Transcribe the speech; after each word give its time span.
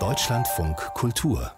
Deutschlandfunk 0.00 0.76
Kultur 0.94 1.52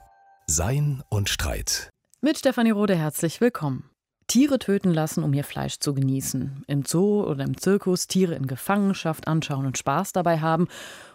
Sein 0.46 1.02
und 1.08 1.30
Streit. 1.30 1.88
Mit 2.20 2.36
Stefanie 2.36 2.72
Rode 2.72 2.94
herzlich 2.94 3.40
willkommen. 3.40 3.88
Tiere 4.26 4.58
töten 4.58 4.92
lassen, 4.92 5.24
um 5.24 5.32
ihr 5.32 5.44
Fleisch 5.44 5.78
zu 5.78 5.94
genießen. 5.94 6.64
Im 6.66 6.84
Zoo 6.84 7.22
oder 7.22 7.42
im 7.42 7.56
Zirkus 7.56 8.06
Tiere 8.06 8.34
in 8.34 8.46
Gefangenschaft 8.46 9.28
anschauen 9.28 9.64
und 9.64 9.78
Spaß 9.78 10.12
dabei 10.12 10.40
haben 10.40 10.68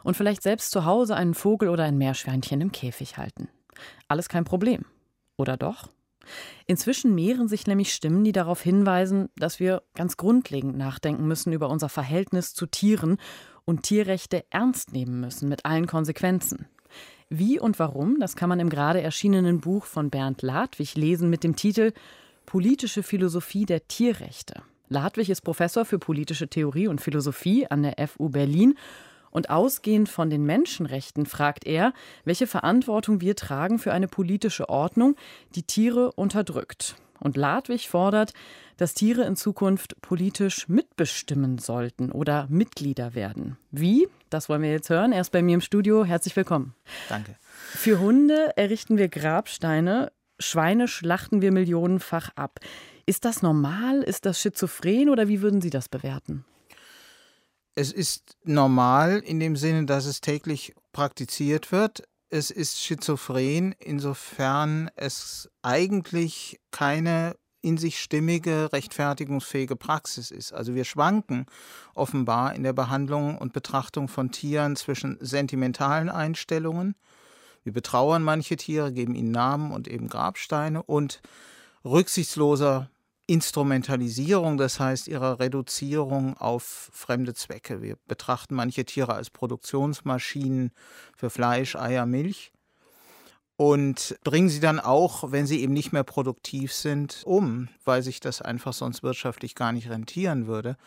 und 0.04 0.18
vielleicht 0.18 0.42
selbst 0.42 0.72
zu 0.72 0.86
Hause 0.86 1.16
einen 1.16 1.36
Vogel 1.36 1.70
oder 1.70 1.84
ein 1.84 2.00
Meerschweinchen 2.00 2.60
im 2.60 2.72
Käfig 2.72 3.18
halten. 3.18 3.48
Alles 4.08 4.28
kein 4.28 4.44
Problem. 4.44 4.86
Oder 5.38 5.56
doch? 5.56 5.88
Inzwischen 6.66 7.14
mehren 7.14 7.48
sich 7.48 7.68
nämlich 7.68 7.94
Stimmen, 7.94 8.24
die 8.24 8.32
darauf 8.32 8.62
hinweisen, 8.62 9.30
dass 9.36 9.60
wir 9.60 9.84
ganz 9.94 10.18
grundlegend 10.18 10.78
nachdenken 10.78 11.28
müssen 11.28 11.54
über 11.54 11.70
unser 11.70 11.90
Verhältnis 11.90 12.56
zu 12.56 12.66
Tieren 12.66 13.18
und 13.66 13.84
Tierrechte 13.84 14.44
ernst 14.50 14.94
nehmen 14.94 15.20
müssen 15.20 15.50
mit 15.50 15.66
allen 15.66 15.88
Konsequenzen. 15.88 16.68
Wie 17.30 17.60
und 17.60 17.80
warum, 17.80 18.20
das 18.20 18.36
kann 18.36 18.50
man 18.50 18.60
im 18.60 18.70
gerade 18.70 19.02
erschienenen 19.02 19.62
Buch 19.62 19.86
von 19.86 20.10
Bernd 20.10 20.42
Ladwig 20.42 20.96
lesen 20.96 21.30
mit 21.30 21.44
dem 21.44 21.56
Titel 21.56 21.94
Politische 22.46 23.04
Philosophie 23.04 23.66
der 23.66 23.88
Tierrechte. 23.88 24.64
Ladwig 24.90 25.30
ist 25.30 25.42
Professor 25.42 25.86
für 25.86 26.00
politische 26.00 26.50
Theorie 26.50 26.88
und 26.88 27.00
Philosophie 27.00 27.66
an 27.68 27.84
der 27.84 27.96
FU 28.08 28.30
Berlin 28.30 28.76
und 29.32 29.50
ausgehend 29.50 30.10
von 30.10 30.30
den 30.30 30.46
Menschenrechten 30.46 31.26
fragt 31.26 31.66
er, 31.66 31.94
welche 32.26 32.48
Verantwortung 32.48 33.22
wir 33.22 33.38
tragen 33.38 33.80
für 33.80 33.94
eine 33.94 34.10
politische 34.10 34.68
Ordnung, 34.68 35.16
die 35.56 35.64
Tiere 35.64 36.12
unterdrückt. 36.12 36.96
Und 37.20 37.38
Ladwig 37.38 37.88
fordert, 37.88 38.34
dass 38.82 38.96
Tiere 38.96 39.26
in 39.26 39.36
Zukunft 39.36 40.02
politisch 40.02 40.68
mitbestimmen 40.68 41.60
sollten 41.60 42.12
oder 42.12 42.48
Mitglieder 42.50 43.14
werden. 43.14 43.58
Wie? 43.70 44.08
Das 44.32 44.50
wollen 44.50 44.64
wir 44.64 44.72
jetzt 44.72 44.90
hören. 44.90 45.12
Er 45.12 45.22
ist 45.22 45.32
bei 45.32 45.44
mir 45.44 45.54
im 45.54 45.62
Studio. 45.62 46.04
Herzlich 46.04 46.36
willkommen. 46.36 46.74
Danke. 47.08 47.36
Für 47.76 48.00
Hunde 48.00 48.58
errichten 48.58 48.98
wir 48.98 49.08
Grabsteine. 49.08 50.12
Schweine 50.40 50.88
schlachten 50.88 51.44
wir 51.44 51.52
millionenfach 51.52 52.32
ab. 52.36 52.60
Ist 53.06 53.24
das 53.24 53.44
normal? 53.44 54.02
Ist 54.02 54.26
das 54.26 54.42
schizophren 54.42 55.10
oder 55.10 55.28
wie 55.28 55.44
würden 55.44 55.62
Sie 55.62 55.70
das 55.70 55.88
bewerten? 55.88 56.44
Es 57.76 57.92
ist 57.92 58.36
normal 58.44 59.20
in 59.20 59.40
dem 59.40 59.58
Sinne, 59.58 59.86
dass 59.86 60.08
es 60.08 60.22
täglich 60.22 60.74
praktiziert 60.92 61.72
wird. 61.72 62.02
Es 62.30 62.50
ist 62.50 62.82
schizophren, 62.82 63.76
insofern 63.78 64.90
es 64.96 65.52
eigentlich 65.62 66.60
keine 66.72 67.36
in 67.62 67.78
sich 67.78 68.00
stimmige, 68.00 68.74
rechtfertigungsfähige 68.74 69.76
Praxis 69.76 70.32
ist. 70.32 70.54
Also 70.54 70.74
wir 70.76 70.84
schwanken 70.84 71.46
offenbar 71.94 72.56
in 72.56 72.64
der 72.64 72.74
Behandlung 72.74 73.38
und 73.38 73.54
Betrachtung 73.54 74.08
von 74.08 74.32
Tieren 74.32 74.76
zwischen 74.76 75.18
sentimentalen 75.22 76.10
Einstellungen, 76.10 76.96
wir 77.64 77.74
betrauern 77.74 78.24
manche 78.24 78.56
Tiere, 78.56 78.92
geben 78.92 79.16
ihnen 79.16 79.32
Namen 79.32 79.72
und 79.72 79.88
eben 79.88 80.08
Grabsteine 80.08 80.82
und 80.82 81.22
rücksichtsloser 81.86 82.90
Instrumentalisierung, 83.28 84.58
das 84.58 84.80
heißt 84.80 85.08
ihrer 85.08 85.40
Reduzierung 85.40 86.36
auf 86.38 86.90
fremde 86.92 87.34
Zwecke. 87.34 87.82
Wir 87.82 87.98
betrachten 88.08 88.56
manche 88.56 88.84
Tiere 88.84 89.14
als 89.14 89.30
Produktionsmaschinen 89.30 90.72
für 91.16 91.30
Fleisch, 91.30 91.76
Eier, 91.76 92.06
Milch 92.06 92.52
und 93.62 94.18
bringen 94.24 94.50
sie 94.50 94.60
dann 94.60 94.80
auch, 94.80 95.32
wenn 95.32 95.46
sie 95.46 95.62
eben 95.62 95.74
nicht 95.74 95.94
mehr 95.94 96.04
produktiv 96.04 96.74
sind, 96.74 97.22
um, 97.26 97.68
weil 97.86 98.02
sich 98.02 98.20
das 98.20 98.42
einfach 98.42 98.74
sonst 98.74 99.04
wirtschaftlich 99.04 99.54
gar 99.54 99.72
nicht 99.72 99.88
rentieren 99.88 100.48
würde. 100.48 100.78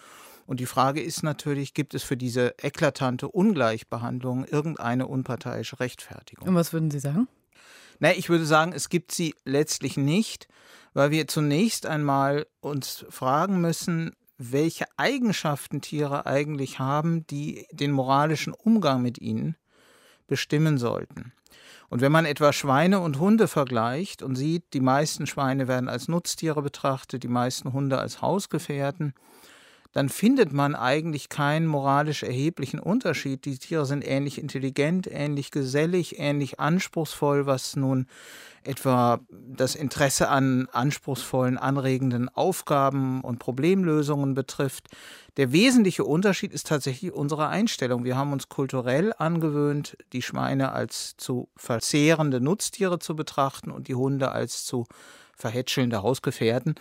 Und 0.44 0.58
die 0.58 0.66
Frage 0.66 1.00
ist 1.00 1.22
natürlich, 1.22 1.72
gibt 1.74 1.94
es 1.94 2.02
für 2.02 2.16
diese 2.16 2.56
eklatante 2.60 3.28
Ungleichbehandlung 3.28 4.44
irgendeine 4.44 5.06
unparteiische 5.06 5.78
Rechtfertigung? 5.78 6.48
Und 6.48 6.56
was 6.56 6.72
würden 6.72 6.90
Sie 6.90 6.98
sagen? 6.98 7.28
Na, 8.00 8.10
ich 8.10 8.28
würde 8.28 8.44
sagen, 8.44 8.72
es 8.72 8.88
gibt 8.88 9.12
sie 9.12 9.36
letztlich 9.44 9.96
nicht, 9.96 10.48
weil 10.94 11.12
wir 11.12 11.28
zunächst 11.28 11.86
einmal 11.86 12.44
uns 12.58 13.06
fragen 13.08 13.60
müssen, 13.60 14.16
welche 14.36 14.86
Eigenschaften 14.96 15.80
Tiere 15.80 16.26
eigentlich 16.26 16.80
haben, 16.80 17.24
die 17.28 17.68
den 17.70 17.92
moralischen 17.92 18.52
Umgang 18.52 19.00
mit 19.00 19.18
ihnen 19.18 19.54
bestimmen 20.26 20.76
sollten. 20.76 21.32
Und 21.94 22.00
wenn 22.00 22.10
man 22.10 22.24
etwa 22.24 22.52
Schweine 22.52 22.98
und 22.98 23.20
Hunde 23.20 23.46
vergleicht 23.46 24.24
und 24.24 24.34
sieht, 24.34 24.64
die 24.74 24.80
meisten 24.80 25.28
Schweine 25.28 25.68
werden 25.68 25.88
als 25.88 26.08
Nutztiere 26.08 26.60
betrachtet, 26.60 27.22
die 27.22 27.28
meisten 27.28 27.72
Hunde 27.72 27.98
als 27.98 28.20
Hausgefährten, 28.20 29.14
dann 29.94 30.08
findet 30.08 30.52
man 30.52 30.74
eigentlich 30.74 31.28
keinen 31.28 31.66
moralisch 31.66 32.24
erheblichen 32.24 32.80
Unterschied. 32.80 33.44
Die 33.44 33.56
Tiere 33.56 33.86
sind 33.86 34.06
ähnlich 34.06 34.38
intelligent, 34.38 35.06
ähnlich 35.08 35.52
gesellig, 35.52 36.18
ähnlich 36.18 36.58
anspruchsvoll, 36.58 37.46
was 37.46 37.76
nun 37.76 38.08
etwa 38.64 39.20
das 39.30 39.76
Interesse 39.76 40.28
an 40.28 40.68
anspruchsvollen, 40.72 41.58
anregenden 41.58 42.28
Aufgaben 42.28 43.20
und 43.20 43.38
Problemlösungen 43.38 44.34
betrifft. 44.34 44.88
Der 45.36 45.52
wesentliche 45.52 46.04
Unterschied 46.04 46.52
ist 46.52 46.66
tatsächlich 46.66 47.12
unsere 47.12 47.46
Einstellung. 47.46 48.02
Wir 48.02 48.16
haben 48.16 48.32
uns 48.32 48.48
kulturell 48.48 49.12
angewöhnt, 49.16 49.96
die 50.12 50.22
Schweine 50.22 50.72
als 50.72 51.16
zu 51.18 51.48
verzehrende 51.56 52.40
Nutztiere 52.40 52.98
zu 52.98 53.14
betrachten 53.14 53.70
und 53.70 53.86
die 53.86 53.94
Hunde 53.94 54.32
als 54.32 54.64
zu 54.64 54.86
verhätschelnde 55.36 56.02
Hausgefährten. 56.02 56.74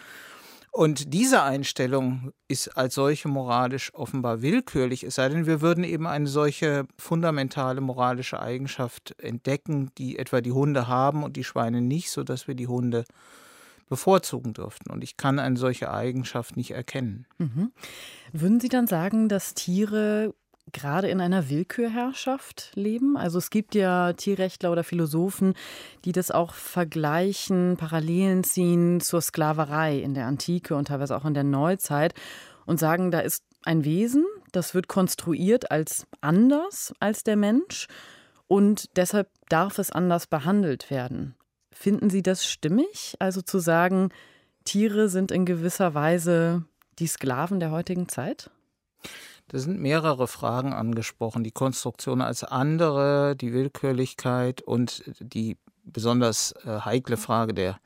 Und 0.76 1.14
diese 1.14 1.44
Einstellung 1.44 2.32
ist 2.48 2.70
als 2.70 2.96
solche 2.96 3.28
moralisch 3.28 3.94
offenbar 3.94 4.42
willkürlich, 4.42 5.04
es 5.04 5.16
sei 5.16 5.30
denn, 5.30 5.46
wir 5.46 5.62
würden 5.62 5.84
eben 5.84 6.08
eine 6.08 6.26
solche 6.26 6.88
fundamentale 6.98 7.80
moralische 7.80 8.42
Eigenschaft 8.42 9.14
entdecken, 9.20 9.92
die 10.00 10.18
etwa 10.18 10.42
die 10.42 10.52
Hunde 10.52 10.88
haben 10.88 11.24
und 11.24 11.38
die 11.38 11.44
Schweine 11.44 11.82
nicht, 11.82 12.10
sodass 12.10 12.48
wir 12.48 12.56
die 12.56 12.66
Hunde 12.66 13.06
bevorzugen 13.88 14.54
dürften. 14.54 14.90
Und 14.90 15.04
ich 15.04 15.16
kann 15.16 15.38
eine 15.38 15.58
solche 15.58 15.92
Eigenschaft 15.92 16.58
nicht 16.58 16.72
erkennen. 16.72 17.28
Mhm. 17.38 17.72
Würden 18.32 18.60
Sie 18.60 18.70
dann 18.70 18.88
sagen, 18.88 19.30
dass 19.30 19.54
Tiere 19.54 20.34
gerade 20.74 21.08
in 21.08 21.22
einer 21.22 21.50
Willkürherrschaft 21.50 22.72
leben? 22.76 23.16
Also 23.18 23.38
es 23.38 23.50
gibt 23.50 23.76
ja 23.76 24.14
Tierrechtler 24.14 24.72
oder 24.72 24.84
Philosophen, 24.84 25.54
die 26.06 26.12
das 26.12 26.32
auch 26.32 26.54
vergleichen, 26.54 27.78
Parallelen 27.78 28.44
ziehen 28.44 29.00
zur 29.00 29.22
Sklaverei 29.22 30.00
in 30.00 30.14
der 30.14 30.26
Antike 30.26 30.76
und 30.76 30.90
teilweise 30.90 31.16
auch 31.16 31.26
in 31.26 31.34
der 31.34 31.44
Neuzeit 31.44 32.14
und 32.66 32.80
sagen, 32.80 33.12
da 33.12 33.20
ist 33.20 33.44
ein 33.64 33.86
Wesen, 33.86 34.26
das 34.52 34.74
wird 34.74 34.88
konstruiert 34.88 35.72
als 35.72 36.06
anders 36.22 36.94
als 37.00 37.24
der 37.24 37.38
Mensch 37.38 37.88
und 38.48 38.96
deshalb 38.98 39.30
darf 39.50 39.80
es 39.80 39.92
anders 39.92 40.28
behandelt 40.28 40.90
werden. 40.90 41.36
Finden 41.72 42.10
Sie 42.10 42.22
das 42.22 42.46
stimmig? 42.46 43.16
Also 43.20 43.42
zu 43.42 43.60
sagen, 43.60 44.10
Tiere 44.64 45.10
sind 45.10 45.32
in 45.32 45.46
gewisser 45.46 45.94
Weise 45.94 46.64
die 47.00 47.08
Sklaven 47.08 47.60
der 47.60 47.72
heutigen 47.72 48.08
Zeit? 48.08 48.52
Da 49.50 49.60
sind 49.60 49.80
mehrere 49.80 50.28
Fragen 50.28 50.74
angesprochen. 50.74 51.44
Die 51.44 51.52
Konstruktion 51.52 52.22
als 52.22 52.44
andere, 52.44 53.36
die 53.36 53.54
Willkürlichkeit 53.54 54.62
und 54.62 55.04
die 55.20 55.58
besonders 55.84 56.54
äh, 56.66 56.80
heikle 56.80 57.18
Frage 57.18 57.54
der 57.54 57.80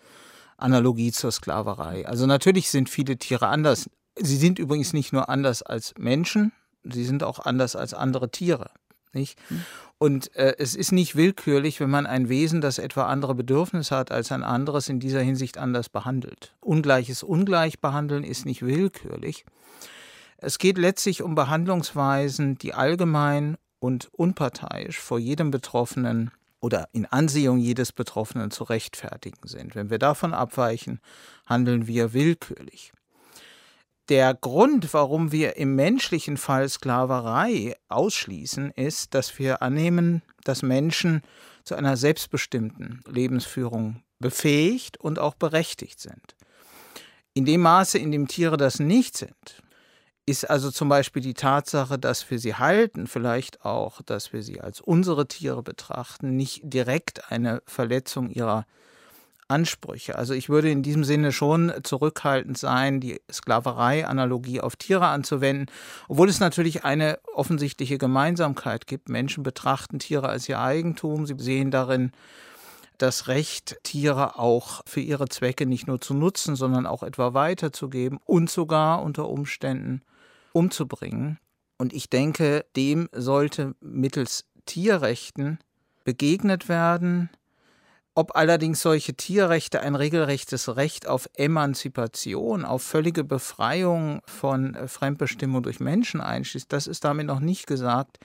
Analogie 0.58 1.12
zur 1.12 1.32
Sklaverei. 1.32 2.08
Also 2.08 2.26
natürlich 2.26 2.70
sind 2.70 2.90
viele 2.90 3.18
Tiere 3.18 3.48
anders. 3.48 3.90
Sie 4.16 4.38
sind 4.38 4.60
übrigens 4.60 4.94
nicht 4.94 5.14
nur 5.14 5.30
anders 5.30 5.62
als 5.62 5.94
Menschen, 5.98 6.52
sie 6.84 7.06
sind 7.06 7.24
auch 7.24 7.40
anders 7.40 7.76
als 7.76 7.94
andere 7.94 8.32
Tiere. 8.32 8.72
Nicht? 9.14 9.40
Hm. 9.50 9.62
Und 10.00 10.36
äh, 10.36 10.56
es 10.60 10.76
ist 10.76 10.92
nicht 10.92 11.16
willkürlich, 11.16 11.80
wenn 11.80 11.90
man 11.90 12.06
ein 12.06 12.30
Wesen, 12.30 12.62
das 12.62 12.78
etwa 12.78 13.08
andere 13.08 13.34
Bedürfnisse 13.34 13.96
hat 13.96 14.12
als 14.12 14.32
ein 14.32 14.44
anderes, 14.44 14.90
in 14.90 15.00
dieser 15.00 15.22
Hinsicht 15.22 15.58
anders 15.58 15.90
behandelt. 15.90 16.54
Ungleiches 16.60 17.24
Ungleich 17.24 17.80
behandeln 17.80 18.24
ist 18.24 18.46
nicht 18.46 18.64
willkürlich. 18.64 19.46
Es 20.38 20.60
geht 20.60 20.78
letztlich 20.78 21.24
um 21.24 21.34
Behandlungsweisen, 21.34 22.58
die 22.58 22.74
allgemein 22.74 23.58
und 23.80 24.10
unparteiisch 24.14 25.00
vor 25.00 25.20
jedem 25.20 25.52
Betroffenen 25.52 26.32
oder 26.60 26.90
in 26.92 27.06
Ansehung 27.06 27.58
jedes 27.58 27.92
Betroffenen 27.92 28.52
zu 28.52 28.64
rechtfertigen 28.64 29.48
sind. 29.48 29.76
Wenn 29.76 29.90
wir 29.90 30.00
davon 30.00 30.34
abweichen, 30.34 31.00
handeln 31.46 31.88
wir 31.88 32.14
willkürlich. 32.14 32.92
Der 34.10 34.34
Grund, 34.34 34.94
warum 34.94 35.32
wir 35.32 35.58
im 35.58 35.76
menschlichen 35.76 36.38
Fall 36.38 36.70
Sklaverei 36.70 37.76
ausschließen, 37.90 38.72
ist, 38.72 39.14
dass 39.14 39.38
wir 39.38 39.62
annehmen, 39.62 40.22
dass 40.44 40.62
Menschen 40.62 41.24
zu 41.64 41.76
einer 41.76 41.98
selbstbestimmten 41.98 43.02
Lebensführung 43.06 44.02
befähigt 44.20 44.98
und 44.98 45.20
auch 45.20 45.36
berechtigt 45.36 46.00
sind. 46.00 46.36
In 47.34 47.46
dem 47.46 47.62
Maße, 47.62 47.98
in 47.98 48.12
dem 48.12 48.28
Tiere 48.28 48.56
das 48.56 48.80
nicht 48.80 49.18
sind, 49.18 49.62
ist 50.28 50.50
also 50.50 50.70
zum 50.72 50.90
Beispiel 50.90 51.22
die 51.22 51.34
Tatsache, 51.34 51.98
dass 51.98 52.30
wir 52.30 52.38
sie 52.38 52.56
halten, 52.56 53.08
vielleicht 53.08 53.64
auch, 53.64 54.02
dass 54.02 54.34
wir 54.34 54.44
sie 54.44 54.60
als 54.60 54.82
unsere 54.82 55.26
Tiere 55.28 55.64
betrachten, 55.64 56.36
nicht 56.36 56.62
direkt 56.64 57.32
eine 57.32 57.64
Verletzung 57.66 58.30
ihrer 58.30 58.66
Ansprüche. 59.48 60.18
Also 60.18 60.34
ich 60.34 60.50
würde 60.50 60.70
in 60.70 60.84
diesem 60.84 61.06
Sinne 61.06 61.32
schon 61.32 61.72
zurückhaltend 61.82 62.58
sein, 62.58 63.00
die 63.00 63.22
Sklaverei-Analogie 63.32 64.60
auf 64.60 64.76
Tiere 64.76 65.08
anzuwenden, 65.08 65.68
obwohl 66.10 66.28
es 66.28 66.42
natürlich 66.42 66.84
eine 66.84 67.20
offensichtliche 67.34 67.98
Gemeinsamkeit 67.98 68.86
gibt. 68.86 69.08
Menschen 69.08 69.44
betrachten 69.44 70.00
Tiere 70.00 70.28
als 70.28 70.50
ihr 70.50 70.60
Eigentum, 70.60 71.26
sie 71.26 71.36
sehen 71.38 71.72
darin 71.72 72.12
das 72.98 73.30
Recht, 73.30 73.78
Tiere 73.84 74.38
auch 74.38 74.82
für 74.86 75.00
ihre 75.00 75.30
Zwecke 75.30 75.66
nicht 75.66 75.88
nur 75.88 76.02
zu 76.02 76.14
nutzen, 76.14 76.58
sondern 76.58 76.86
auch 76.86 77.04
etwa 77.04 77.34
weiterzugeben 77.34 78.20
und 78.26 78.50
sogar 78.50 79.02
unter 79.02 79.30
Umständen 79.30 80.02
umzubringen. 80.58 81.40
Und 81.78 81.94
ich 81.94 82.10
denke, 82.10 82.66
dem 82.76 83.08
sollte 83.14 83.76
mittels 83.80 84.46
Tierrechten 84.66 85.60
begegnet 86.04 86.68
werden, 86.68 87.30
ob 88.16 88.36
allerdings 88.36 88.82
solche 88.82 89.14
Tierrechte 89.14 89.82
ein 89.82 89.94
regelrechtes 89.94 90.76
Recht 90.76 91.08
auf 91.08 91.30
Emanzipation, 91.36 92.66
auf 92.66 92.82
völlige 92.82 93.24
Befreiung 93.24 94.22
von 94.26 94.74
äh, 94.74 94.88
Fremdbestimmung 94.88 95.62
durch 95.62 95.80
Menschen 95.80 96.20
einschließt, 96.20 96.74
das 96.74 96.88
ist 96.88 97.04
damit 97.04 97.28
noch 97.28 97.40
nicht 97.40 97.68
gesagt. 97.68 98.18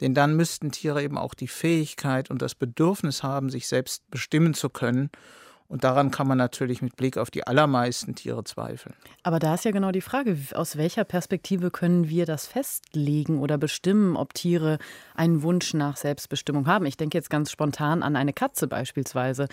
Denn 0.00 0.14
dann 0.14 0.36
müssten 0.36 0.70
Tiere 0.70 1.02
eben 1.02 1.18
auch 1.18 1.34
die 1.34 1.48
Fähigkeit 1.48 2.30
und 2.30 2.42
das 2.42 2.54
Bedürfnis 2.54 3.24
haben, 3.24 3.50
sich 3.50 3.66
selbst 3.66 4.08
bestimmen 4.08 4.54
zu 4.54 4.70
können. 4.70 5.10
Und 5.70 5.84
daran 5.84 6.10
kann 6.10 6.26
man 6.26 6.36
natürlich 6.36 6.82
mit 6.82 6.96
Blick 6.96 7.16
auf 7.16 7.30
die 7.30 7.46
allermeisten 7.46 8.16
Tiere 8.16 8.42
zweifeln. 8.42 8.92
Aber 9.22 9.38
da 9.38 9.54
ist 9.54 9.64
ja 9.64 9.70
genau 9.70 9.92
die 9.92 10.00
Frage, 10.00 10.36
aus 10.54 10.76
welcher 10.76 11.04
Perspektive 11.04 11.70
können 11.70 12.08
wir 12.08 12.26
das 12.26 12.48
festlegen 12.48 13.38
oder 13.38 13.56
bestimmen, 13.56 14.16
ob 14.16 14.34
Tiere 14.34 14.78
einen 15.14 15.44
Wunsch 15.44 15.72
nach 15.72 15.96
Selbstbestimmung 15.96 16.66
haben? 16.66 16.86
Ich 16.86 16.96
denke 16.96 17.16
jetzt 17.16 17.30
ganz 17.30 17.52
spontan 17.52 18.02
an 18.02 18.16
eine 18.16 18.32
Katze 18.32 18.66
beispielsweise, 18.66 19.46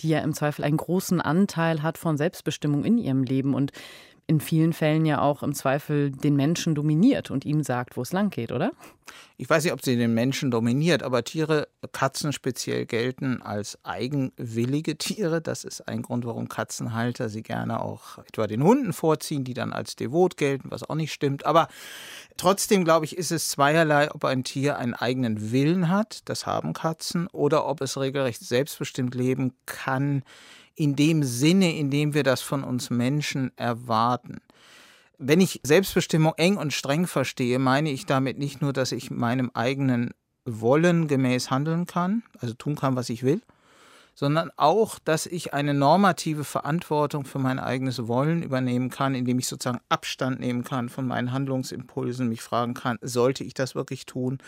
die 0.00 0.08
ja 0.08 0.18
im 0.18 0.34
Zweifel 0.34 0.64
einen 0.64 0.76
großen 0.76 1.20
Anteil 1.20 1.84
hat 1.84 1.98
von 1.98 2.16
Selbstbestimmung 2.16 2.84
in 2.84 2.98
ihrem 2.98 3.22
Leben. 3.22 3.54
Und 3.54 3.70
in 4.30 4.40
vielen 4.40 4.72
Fällen 4.72 5.06
ja 5.06 5.20
auch 5.20 5.42
im 5.42 5.54
Zweifel 5.54 6.12
den 6.12 6.36
Menschen 6.36 6.76
dominiert 6.76 7.32
und 7.32 7.44
ihm 7.44 7.64
sagt, 7.64 7.96
wo 7.96 8.02
es 8.02 8.12
lang 8.12 8.30
geht, 8.30 8.52
oder? 8.52 8.70
Ich 9.38 9.50
weiß 9.50 9.64
nicht, 9.64 9.72
ob 9.72 9.82
sie 9.82 9.96
den 9.96 10.14
Menschen 10.14 10.52
dominiert, 10.52 11.02
aber 11.02 11.24
Tiere, 11.24 11.66
Katzen 11.90 12.32
speziell 12.32 12.86
gelten 12.86 13.42
als 13.42 13.76
eigenwillige 13.84 14.96
Tiere. 14.96 15.40
Das 15.40 15.64
ist 15.64 15.88
ein 15.88 16.02
Grund, 16.02 16.24
warum 16.26 16.48
Katzenhalter 16.48 17.28
sie 17.28 17.42
gerne 17.42 17.82
auch 17.82 18.18
etwa 18.18 18.46
den 18.46 18.62
Hunden 18.62 18.92
vorziehen, 18.92 19.42
die 19.42 19.54
dann 19.54 19.72
als 19.72 19.96
devot 19.96 20.36
gelten, 20.36 20.70
was 20.70 20.88
auch 20.88 20.94
nicht 20.94 21.12
stimmt. 21.12 21.44
Aber 21.44 21.66
trotzdem, 22.36 22.84
glaube 22.84 23.06
ich, 23.06 23.18
ist 23.18 23.32
es 23.32 23.48
zweierlei, 23.48 24.14
ob 24.14 24.24
ein 24.24 24.44
Tier 24.44 24.78
einen 24.78 24.94
eigenen 24.94 25.50
Willen 25.50 25.88
hat, 25.88 26.20
das 26.26 26.46
haben 26.46 26.72
Katzen, 26.72 27.26
oder 27.32 27.66
ob 27.66 27.80
es 27.80 27.98
regelrecht 27.98 28.42
selbstbestimmt 28.42 29.16
leben 29.16 29.54
kann 29.66 30.22
in 30.80 30.96
dem 30.96 31.22
Sinne, 31.22 31.76
in 31.76 31.90
dem 31.90 32.14
wir 32.14 32.22
das 32.22 32.40
von 32.40 32.64
uns 32.64 32.88
Menschen 32.88 33.52
erwarten. 33.56 34.40
Wenn 35.18 35.42
ich 35.42 35.60
Selbstbestimmung 35.62 36.32
eng 36.38 36.56
und 36.56 36.72
streng 36.72 37.06
verstehe, 37.06 37.58
meine 37.58 37.90
ich 37.90 38.06
damit 38.06 38.38
nicht 38.38 38.62
nur, 38.62 38.72
dass 38.72 38.90
ich 38.90 39.10
meinem 39.10 39.50
eigenen 39.52 40.14
Wollen 40.46 41.06
gemäß 41.06 41.50
handeln 41.50 41.84
kann, 41.84 42.22
also 42.38 42.54
tun 42.54 42.76
kann, 42.76 42.96
was 42.96 43.10
ich 43.10 43.22
will, 43.22 43.42
sondern 44.14 44.50
auch, 44.56 44.98
dass 44.98 45.26
ich 45.26 45.52
eine 45.52 45.74
normative 45.74 46.44
Verantwortung 46.44 47.26
für 47.26 47.38
mein 47.38 47.58
eigenes 47.58 48.08
Wollen 48.08 48.42
übernehmen 48.42 48.88
kann, 48.88 49.14
indem 49.14 49.38
ich 49.38 49.48
sozusagen 49.48 49.80
Abstand 49.90 50.40
nehmen 50.40 50.64
kann 50.64 50.88
von 50.88 51.06
meinen 51.06 51.32
Handlungsimpulsen, 51.32 52.26
mich 52.26 52.40
fragen 52.40 52.72
kann, 52.72 52.98
sollte 53.02 53.44
ich 53.44 53.52
das 53.52 53.74
wirklich 53.74 54.06
tun, 54.06 54.38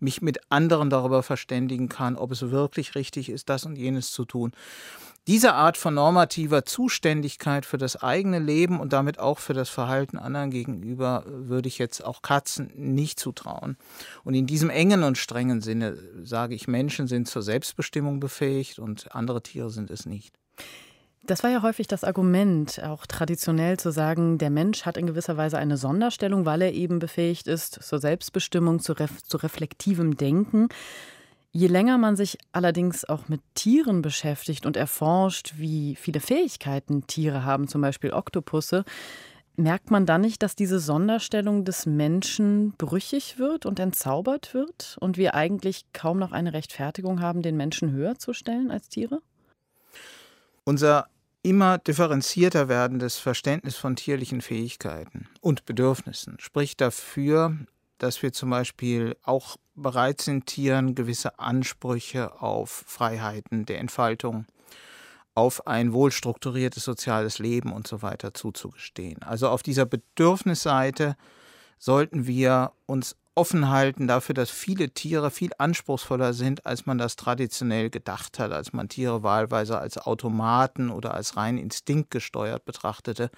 mich 0.00 0.22
mit 0.22 0.50
anderen 0.50 0.88
darüber 0.88 1.22
verständigen 1.22 1.90
kann, 1.90 2.16
ob 2.16 2.32
es 2.32 2.50
wirklich 2.50 2.94
richtig 2.94 3.28
ist, 3.28 3.50
das 3.50 3.66
und 3.66 3.76
jenes 3.76 4.12
zu 4.12 4.24
tun. 4.24 4.52
Diese 5.26 5.54
Art 5.54 5.78
von 5.78 5.94
normativer 5.94 6.66
Zuständigkeit 6.66 7.64
für 7.64 7.78
das 7.78 8.02
eigene 8.02 8.38
Leben 8.38 8.78
und 8.78 8.92
damit 8.92 9.18
auch 9.18 9.38
für 9.38 9.54
das 9.54 9.70
Verhalten 9.70 10.18
anderen 10.18 10.50
gegenüber 10.50 11.24
würde 11.26 11.66
ich 11.66 11.78
jetzt 11.78 12.04
auch 12.04 12.20
Katzen 12.20 12.70
nicht 12.74 13.18
zutrauen. 13.18 13.78
Und 14.24 14.34
in 14.34 14.46
diesem 14.46 14.68
engen 14.68 15.02
und 15.02 15.16
strengen 15.16 15.62
Sinne 15.62 15.96
sage 16.22 16.54
ich, 16.54 16.68
Menschen 16.68 17.06
sind 17.06 17.26
zur 17.26 17.42
Selbstbestimmung 17.42 18.20
befähigt 18.20 18.78
und 18.78 19.14
andere 19.14 19.42
Tiere 19.42 19.70
sind 19.70 19.90
es 19.90 20.04
nicht. 20.04 20.38
Das 21.26 21.42
war 21.42 21.50
ja 21.50 21.62
häufig 21.62 21.86
das 21.86 22.04
Argument, 22.04 22.82
auch 22.84 23.06
traditionell 23.06 23.78
zu 23.78 23.90
sagen, 23.90 24.36
der 24.36 24.50
Mensch 24.50 24.84
hat 24.84 24.98
in 24.98 25.06
gewisser 25.06 25.38
Weise 25.38 25.56
eine 25.56 25.78
Sonderstellung, 25.78 26.44
weil 26.44 26.60
er 26.60 26.74
eben 26.74 26.98
befähigt 26.98 27.46
ist 27.46 27.82
zur 27.82 27.98
Selbstbestimmung, 27.98 28.80
zu, 28.80 28.92
ref 28.92 29.22
zu 29.22 29.38
reflektivem 29.38 30.18
Denken. 30.18 30.68
Je 31.56 31.68
länger 31.68 31.98
man 31.98 32.16
sich 32.16 32.36
allerdings 32.50 33.04
auch 33.04 33.28
mit 33.28 33.40
Tieren 33.54 34.02
beschäftigt 34.02 34.66
und 34.66 34.76
erforscht, 34.76 35.54
wie 35.56 35.94
viele 35.94 36.18
Fähigkeiten 36.18 37.06
Tiere 37.06 37.44
haben, 37.44 37.68
zum 37.68 37.80
Beispiel 37.80 38.12
Oktopusse, 38.12 38.84
merkt 39.54 39.92
man 39.92 40.04
dann 40.04 40.22
nicht, 40.22 40.42
dass 40.42 40.56
diese 40.56 40.80
Sonderstellung 40.80 41.64
des 41.64 41.86
Menschen 41.86 42.72
brüchig 42.76 43.38
wird 43.38 43.66
und 43.66 43.78
entzaubert 43.78 44.52
wird 44.52 44.96
und 44.98 45.16
wir 45.16 45.36
eigentlich 45.36 45.84
kaum 45.92 46.18
noch 46.18 46.32
eine 46.32 46.54
Rechtfertigung 46.54 47.20
haben, 47.20 47.40
den 47.40 47.56
Menschen 47.56 47.92
höher 47.92 48.18
zu 48.18 48.32
stellen 48.32 48.72
als 48.72 48.88
Tiere? 48.88 49.20
Unser 50.64 51.06
immer 51.44 51.78
differenzierter 51.78 52.68
werdendes 52.68 53.18
Verständnis 53.18 53.76
von 53.76 53.94
tierlichen 53.94 54.40
Fähigkeiten 54.40 55.28
und 55.40 55.66
Bedürfnissen 55.66 56.36
spricht 56.40 56.80
dafür, 56.80 57.56
dass 57.98 58.22
wir 58.22 58.32
zum 58.32 58.50
Beispiel 58.50 59.16
auch 59.22 59.56
bereit 59.74 60.20
sind, 60.20 60.46
Tieren 60.46 60.94
gewisse 60.94 61.38
Ansprüche 61.38 62.40
auf 62.40 62.84
Freiheiten 62.86 63.66
der 63.66 63.78
Entfaltung, 63.78 64.46
auf 65.34 65.66
ein 65.66 65.92
wohlstrukturiertes 65.92 66.84
soziales 66.84 67.38
Leben 67.38 67.72
und 67.72 67.86
so 67.86 68.02
weiter 68.02 68.34
zuzugestehen. 68.34 69.22
Also 69.22 69.48
auf 69.48 69.62
dieser 69.62 69.86
Bedürfnisseite 69.86 71.16
sollten 71.78 72.26
wir 72.26 72.72
uns 72.86 73.16
offen 73.34 73.68
halten 73.68 74.06
dafür, 74.06 74.34
dass 74.34 74.50
viele 74.50 74.90
Tiere 74.90 75.30
viel 75.32 75.50
anspruchsvoller 75.58 76.34
sind, 76.34 76.66
als 76.66 76.86
man 76.86 76.98
das 76.98 77.16
traditionell 77.16 77.90
gedacht 77.90 78.38
hat, 78.38 78.52
als 78.52 78.72
man 78.72 78.88
Tiere 78.88 79.24
wahlweise 79.24 79.78
als 79.78 79.98
Automaten 79.98 80.90
oder 80.90 81.14
als 81.14 81.36
rein 81.36 81.58
instinktgesteuert 81.58 82.64
betrachtete 82.64 83.30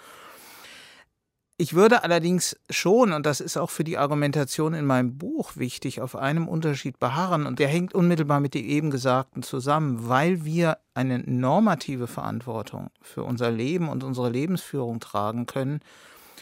ich 1.59 1.73
würde 1.73 2.05
allerdings 2.05 2.57
schon, 2.69 3.13
und 3.13 3.25
das 3.25 3.41
ist 3.41 3.57
auch 3.57 3.71
für 3.71 3.85
die 3.85 3.97
Argumentation 3.97 4.75
in 4.75 4.85
meinem 4.85 5.17
Buch 5.17 5.57
wichtig, 5.57 6.03
auf 6.03 6.15
einem 6.15 6.49
Unterschied 6.49 6.99
beharren, 6.99 7.47
und 7.47 7.59
der 7.59 7.69
hängt 7.69 7.95
unmittelbar 7.95 8.41
mit 8.41 8.55
dem 8.55 8.65
eben 8.65 8.91
Gesagten 8.91 9.43
zusammen, 9.43 10.09
weil 10.09 10.45
wir 10.45 10.79
eine 10.93 11.19
normative 11.21 12.09
Verantwortung 12.09 12.91
für 13.01 13.25
unser 13.25 13.51
Leben 13.51 13.89
und 13.89 14.05
unsere 14.05 14.29
Lebensführung 14.29 15.01
tragen 15.01 15.47
können, 15.47 15.81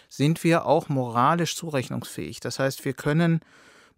sind 0.08 0.42
wir 0.42 0.66
auch 0.66 0.88
moralisch 0.88 1.56
zurechnungsfähig. 1.56 2.40
Das 2.40 2.58
heißt, 2.58 2.84
wir 2.84 2.92
können 2.92 3.40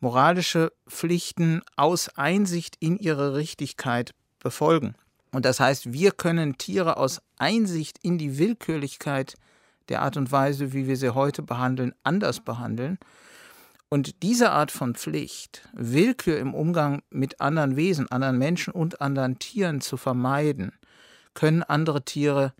moralische 0.01 0.73
Pflichten 0.87 1.63
aus 1.77 2.11
Einsicht 2.11 2.77
in 2.81 2.99
ihre 2.99 3.35
Richtigkeit 3.35 4.15
befolgen. 4.39 4.95
Und 5.33 5.45
das 5.45 5.61
heißt, 5.61 5.93
wir 5.93 6.13
können 6.13 6.59
Tiere 6.59 6.99
aus 6.99 7.23
Einsicht 7.39 7.99
in 8.03 8.19
die 8.19 8.39
Willkürlichkeit 8.39 9.35
der 9.89 10.03
Art 10.03 10.17
und 10.17 10.33
Weise, 10.33 10.73
wie 10.73 10.87
wir 10.87 10.97
sie 10.97 11.15
heute 11.15 11.43
behandeln, 11.43 11.95
anders 12.03 12.41
behandeln. 12.41 12.99
Und 13.89 14.23
diese 14.23 14.51
Art 14.51 14.73
von 14.73 14.95
Pflicht, 14.95 15.69
Willkür 15.73 16.39
im 16.39 16.55
Umgang 16.55 17.03
mit 17.11 17.41
anderen 17.41 17.77
Wesen, 17.77 18.11
anderen 18.11 18.39
Menschen 18.39 18.73
und 18.73 19.01
anderen 19.01 19.39
Tieren 19.39 19.81
zu 19.81 19.97
vermeiden, 19.97 20.73
können 21.35 21.63
andere 21.63 22.05
Tiere 22.05 22.53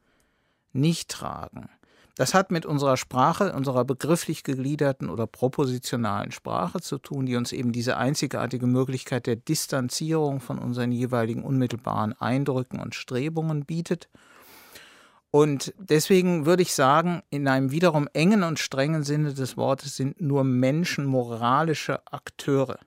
nicht 0.73 1.11
tragen. 1.11 1.69
Das 2.17 2.33
hat 2.33 2.51
mit 2.51 2.65
unserer 2.65 2.97
Sprache, 2.97 3.53
unserer 3.53 3.85
begrifflich 3.85 4.43
gegliederten 4.43 5.11
oder 5.11 5.27
propositionalen 5.27 6.33
Sprache 6.33 6.81
zu 6.81 6.97
tun, 6.97 7.27
die 7.27 7.37
uns 7.37 7.53
eben 7.53 7.73
diese 7.73 7.99
einzigartige 7.99 8.67
Möglichkeit 8.67 9.27
der 9.27 9.37
Distanzierung 9.37 10.41
von 10.41 10.59
unseren 10.59 10.93
jeweiligen 10.93 11.43
unmittelbaren 11.43 12.15
Eindrücken 12.19 12.81
und 12.81 12.95
Strebungen 12.95 13.67
bietet 13.67 14.09
und 15.31 15.75
deswegen 15.79 16.47
würde 16.47 16.63
ich 16.63 16.75
sagen, 16.75 17.23
in 17.31 17.49
einem 17.49 17.71
wiederum 17.71 18.09
engen 18.13 18.43
und 18.43 18.59
strengen 18.59 19.03
Sinne 19.03 19.35
des 19.35 19.57
Wortes 19.57 19.97
sind 19.97 20.21
nur 20.21 20.45
Menschen 20.45 21.05
moralische 21.05 22.01
Akteure. 22.07 22.79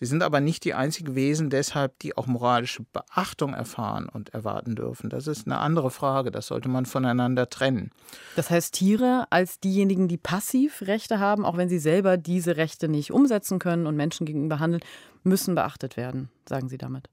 Sie 0.00 0.06
sind 0.06 0.22
aber 0.22 0.40
nicht 0.40 0.64
die 0.64 0.72
einzigen 0.72 1.14
Wesen 1.14 1.50
deshalb, 1.50 1.98
die 1.98 2.16
auch 2.16 2.26
moralische 2.26 2.86
Beachtung 2.90 3.52
erfahren 3.52 4.08
und 4.08 4.30
erwarten 4.30 4.74
dürfen. 4.74 5.10
Das 5.10 5.26
ist 5.26 5.46
eine 5.46 5.58
andere 5.58 5.90
Frage, 5.90 6.30
das 6.30 6.46
sollte 6.46 6.70
man 6.70 6.86
voneinander 6.86 7.50
trennen. 7.50 7.90
Das 8.34 8.48
heißt, 8.48 8.72
Tiere 8.72 9.26
als 9.28 9.60
diejenigen, 9.60 10.08
die 10.08 10.16
passiv 10.16 10.80
Rechte 10.80 11.18
haben, 11.18 11.44
auch 11.44 11.58
wenn 11.58 11.68
sie 11.68 11.78
selber 11.78 12.16
diese 12.16 12.56
Rechte 12.56 12.88
nicht 12.88 13.12
umsetzen 13.12 13.58
können 13.58 13.86
und 13.86 13.94
Menschen 13.94 14.24
gegenüber 14.24 14.58
handeln, 14.58 14.82
müssen 15.22 15.54
beachtet 15.54 15.98
werden, 15.98 16.30
sagen 16.48 16.70
Sie 16.70 16.78
damit. 16.78 17.10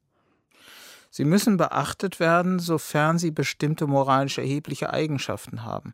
Sie 1.09 1.25
müssen 1.25 1.57
beachtet 1.57 2.19
werden, 2.19 2.59
sofern 2.59 3.17
sie 3.17 3.31
bestimmte 3.31 3.87
moralisch 3.87 4.37
erhebliche 4.37 4.91
Eigenschaften 4.91 5.63
haben. 5.63 5.93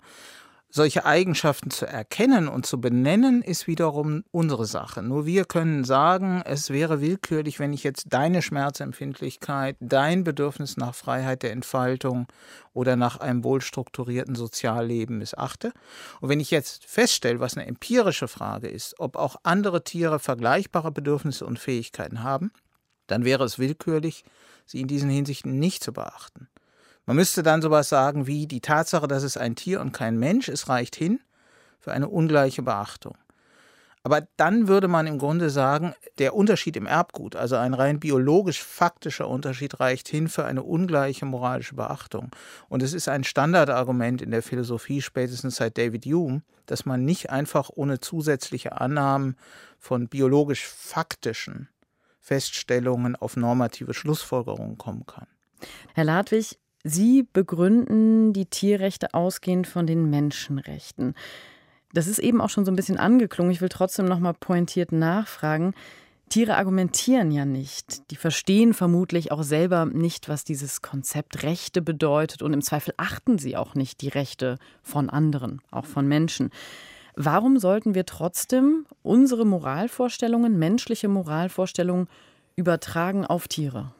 solche 0.76 1.06
Eigenschaften 1.06 1.70
zu 1.70 1.86
erkennen 1.86 2.48
und 2.48 2.66
zu 2.66 2.82
benennen, 2.82 3.44
ist 3.44 3.68
wiederum 3.68 4.24
unsere 4.32 4.66
Sache. 4.66 5.04
Nur 5.04 5.28
wir 5.28 5.46
können 5.46 5.84
sagen, 5.84 6.42
es 6.46 6.72
wäre 6.72 7.00
willkürlich, 7.00 7.60
wenn 7.60 7.74
ich 7.74 7.84
jetzt 7.84 8.08
deine 8.10 8.42
Schmerzempfindlichkeit, 8.42 9.78
dein 9.80 10.24
Bedürfnis 10.24 10.76
nach 10.76 10.96
Freiheit 10.96 11.44
der 11.44 11.52
Entfaltung 11.52 12.26
oder 12.74 12.96
nach 12.96 13.18
einem 13.18 13.44
wohlstrukturierten 13.44 14.34
Sozialleben 14.34 15.20
missachte. 15.20 15.74
Und 16.22 16.30
wenn 16.30 16.40
ich 16.40 16.50
jetzt 16.50 16.86
feststelle, 16.86 17.40
was 17.40 17.56
eine 17.56 17.68
empirische 17.68 18.28
Frage 18.28 18.68
ist, 18.68 19.00
ob 19.00 19.16
auch 19.16 19.36
andere 19.44 19.84
Tiere 19.84 20.18
vergleichbare 20.18 20.92
Bedürfnisse 20.92 21.46
und 21.46 21.60
Fähigkeiten 21.60 22.24
haben, 22.24 22.52
dann 23.14 23.26
wäre 23.26 23.44
es 23.44 23.60
willkürlich, 23.60 24.26
sie 24.66 24.82
in 24.82 24.88
diesen 24.88 25.10
Hinsichten 25.10 25.60
nicht 25.60 25.84
zu 25.84 25.94
beachten. 25.94 26.48
Man 27.06 27.16
müsste 27.16 27.44
dann 27.44 27.62
sowas 27.62 27.90
sagen 27.90 28.26
wie 28.26 28.48
die 28.48 28.62
Tatsache, 28.62 29.08
dass 29.08 29.22
es 29.22 29.38
ein 29.38 29.56
Tier 29.56 29.82
und 29.82 29.92
kein 29.92 30.18
Mensch 30.18 30.50
ist, 30.50 30.68
reicht 30.68 30.96
hin 30.96 31.20
für 31.80 31.92
eine 31.92 32.10
ungleiche 32.10 32.64
Beachtung. 32.64 33.16
Aber 34.06 34.28
dann 34.36 34.68
würde 34.68 34.90
man 34.90 35.08
im 35.08 35.18
Grunde 35.18 35.50
sagen, 35.50 35.94
der 36.18 36.36
Unterschied 36.36 36.76
im 36.76 36.88
Erbgut, 36.88 37.36
also 37.38 37.56
ein 37.56 37.74
rein 37.74 38.00
biologisch-faktischer 38.00 39.30
Unterschied, 39.30 39.80
reicht 39.80 40.10
hin 40.10 40.28
für 40.28 40.44
eine 40.44 40.64
ungleiche 40.64 41.26
moralische 41.26 41.76
Beachtung. 41.76 42.32
Und 42.68 42.84
es 42.84 42.94
ist 42.94 43.08
ein 43.08 43.24
Standardargument 43.24 44.22
in 44.22 44.32
der 44.32 44.44
Philosophie, 44.44 45.02
spätestens 45.02 45.58
seit 45.58 45.78
David 45.78 46.06
Hume, 46.06 46.42
dass 46.66 46.86
man 46.86 47.06
nicht 47.06 47.30
einfach 47.30 47.70
ohne 47.74 48.02
zusätzliche 48.02 48.82
Annahmen 48.82 49.38
von 49.80 50.10
biologisch-faktischen 50.10 51.70
Feststellungen 52.24 53.18
auf 53.18 53.36
normative 53.36 53.94
Schlussfolgerungen 53.94 54.78
kommen 54.78 55.06
kann. 55.06 55.28
Herr 55.94 56.06
Ladwig, 56.06 56.58
Sie 56.86 57.28
begründen 57.32 58.34
die 58.34 58.46
Tierrechte 58.46 59.14
ausgehend 59.14 59.68
von 59.68 59.88
den 59.88 60.10
Menschenrechten. 60.10 61.16
Das 61.94 62.08
ist 62.08 62.20
eben 62.20 62.42
auch 62.42 62.50
schon 62.50 62.66
so 62.66 62.72
ein 62.72 62.76
bisschen 62.76 62.98
angeklungen. 62.98 63.52
Ich 63.52 63.62
will 63.62 63.70
trotzdem 63.70 64.06
noch 64.06 64.20
mal 64.20 64.34
pointiert 64.34 64.92
nachfragen. 64.92 65.74
Tiere 66.28 66.58
argumentieren 66.58 67.32
ja 67.32 67.46
nicht. 67.46 68.10
Die 68.10 68.16
verstehen 68.16 68.74
vermutlich 68.74 69.32
auch 69.32 69.44
selber 69.44 69.86
nicht, 69.86 70.28
was 70.28 70.44
dieses 70.44 70.82
Konzept 70.82 71.44
Rechte 71.44 71.82
bedeutet. 71.82 72.42
Und 72.42 72.54
im 72.54 72.62
Zweifel 72.62 72.94
achten 72.98 73.38
sie 73.38 73.56
auch 73.56 73.76
nicht 73.76 74.02
die 74.02 74.10
Rechte 74.10 74.58
von 74.82 75.10
anderen, 75.10 75.62
auch 75.72 75.86
von 75.86 76.08
Menschen. 76.08 76.50
Warum 77.16 77.60
sollten 77.60 77.96
wir 77.96 78.06
trotzdem 78.06 78.86
unsere 79.02 79.46
Moralvorstellungen, 79.46 80.58
menschliche 80.58 81.08
Moralvorstellungen, 81.08 82.08
übertragen 82.56 83.26
auf 83.26 83.48
Tiere? 83.48 83.94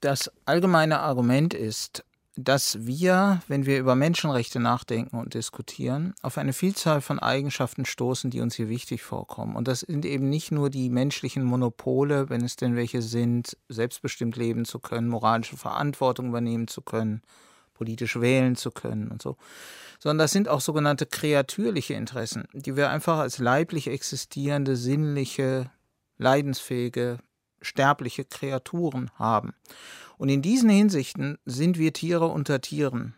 Das 0.00 0.30
allgemeine 0.44 1.00
Argument 1.00 1.54
ist, 1.54 2.04
dass 2.36 2.86
wir, 2.86 3.42
wenn 3.46 3.66
wir 3.66 3.78
über 3.78 3.94
Menschenrechte 3.94 4.58
nachdenken 4.58 5.18
und 5.18 5.34
diskutieren, 5.34 6.14
auf 6.22 6.38
eine 6.38 6.54
Vielzahl 6.54 7.02
von 7.02 7.18
Eigenschaften 7.18 7.84
stoßen, 7.84 8.30
die 8.30 8.40
uns 8.40 8.54
hier 8.54 8.68
wichtig 8.70 9.02
vorkommen. 9.02 9.54
Und 9.54 9.68
das 9.68 9.80
sind 9.80 10.06
eben 10.06 10.30
nicht 10.30 10.50
nur 10.50 10.70
die 10.70 10.88
menschlichen 10.88 11.44
Monopole, 11.44 12.30
wenn 12.30 12.42
es 12.42 12.56
denn 12.56 12.74
welche 12.74 13.02
sind, 13.02 13.56
selbstbestimmt 13.68 14.36
leben 14.36 14.64
zu 14.64 14.78
können, 14.78 15.08
moralische 15.08 15.58
Verantwortung 15.58 16.28
übernehmen 16.28 16.68
zu 16.68 16.80
können, 16.80 17.22
politisch 17.74 18.20
wählen 18.20 18.56
zu 18.56 18.70
können 18.70 19.08
und 19.08 19.22
so, 19.22 19.36
sondern 19.98 20.18
das 20.18 20.32
sind 20.32 20.48
auch 20.48 20.60
sogenannte 20.60 21.06
kreatürliche 21.06 21.94
Interessen, 21.94 22.44
die 22.52 22.76
wir 22.76 22.90
einfach 22.90 23.18
als 23.18 23.38
leiblich 23.38 23.88
existierende, 23.88 24.76
sinnliche, 24.76 25.70
leidensfähige 26.18 27.18
sterbliche 27.60 28.24
Kreaturen 28.24 29.10
haben. 29.14 29.54
Und 30.18 30.28
in 30.28 30.42
diesen 30.42 30.70
Hinsichten 30.70 31.38
sind 31.44 31.78
wir 31.78 31.92
Tiere 31.92 32.26
unter 32.26 32.60
Tieren. 32.60 33.14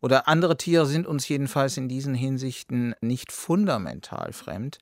Oder 0.00 0.28
andere 0.28 0.56
Tiere 0.56 0.86
sind 0.86 1.06
uns 1.06 1.28
jedenfalls 1.28 1.76
in 1.76 1.88
diesen 1.88 2.14
Hinsichten 2.14 2.94
nicht 3.00 3.32
fundamental 3.32 4.32
fremd. 4.32 4.78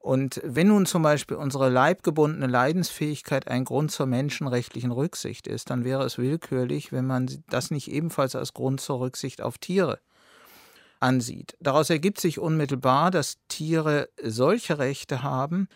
Und 0.00 0.40
wenn 0.42 0.68
nun 0.68 0.86
zum 0.86 1.02
Beispiel 1.02 1.36
unsere 1.36 1.68
leibgebundene 1.68 2.46
Leidensfähigkeit 2.46 3.48
ein 3.48 3.66
Grund 3.66 3.90
zur 3.90 4.06
menschenrechtlichen 4.06 4.92
Rücksicht 4.92 5.46
ist, 5.46 5.68
dann 5.68 5.84
wäre 5.84 6.04
es 6.04 6.16
willkürlich, 6.16 6.90
wenn 6.90 7.06
man 7.06 7.28
das 7.50 7.70
nicht 7.70 7.88
ebenfalls 7.88 8.34
als 8.34 8.54
Grund 8.54 8.80
zur 8.80 9.00
Rücksicht 9.00 9.42
auf 9.42 9.58
Tiere 9.58 10.00
ansieht. 11.00 11.54
Daraus 11.60 11.90
ergibt 11.90 12.18
sich 12.18 12.38
unmittelbar, 12.38 13.10
dass 13.10 13.36
Tiere 13.48 14.08
solche 14.22 14.78
Rechte 14.78 15.22
haben, 15.22 15.68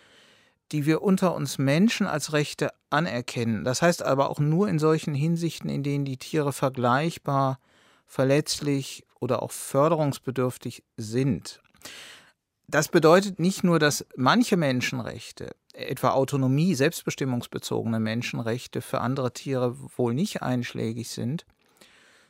die 0.72 0.86
wir 0.86 1.02
unter 1.02 1.34
uns 1.34 1.58
Menschen 1.58 2.06
als 2.06 2.32
Rechte 2.32 2.70
anerkennen. 2.88 3.62
Das 3.62 3.82
heißt 3.82 4.02
aber 4.02 4.30
auch 4.30 4.38
nur 4.38 4.68
in 4.68 4.78
solchen 4.78 5.14
Hinsichten, 5.14 5.68
in 5.68 5.82
denen 5.82 6.06
die 6.06 6.16
Tiere 6.16 6.54
vergleichbar, 6.54 7.58
verletzlich 8.06 9.04
oder 9.20 9.42
auch 9.42 9.52
förderungsbedürftig 9.52 10.82
sind. 10.96 11.60
Das 12.66 12.88
bedeutet 12.88 13.38
nicht 13.38 13.62
nur, 13.62 13.78
dass 13.78 14.06
manche 14.16 14.56
Menschenrechte, 14.56 15.54
etwa 15.74 16.10
Autonomie, 16.10 16.74
selbstbestimmungsbezogene 16.74 18.00
Menschenrechte 18.00 18.80
für 18.80 19.00
andere 19.00 19.32
Tiere 19.32 19.76
wohl 19.96 20.14
nicht 20.14 20.42
einschlägig 20.42 21.10
sind, 21.10 21.44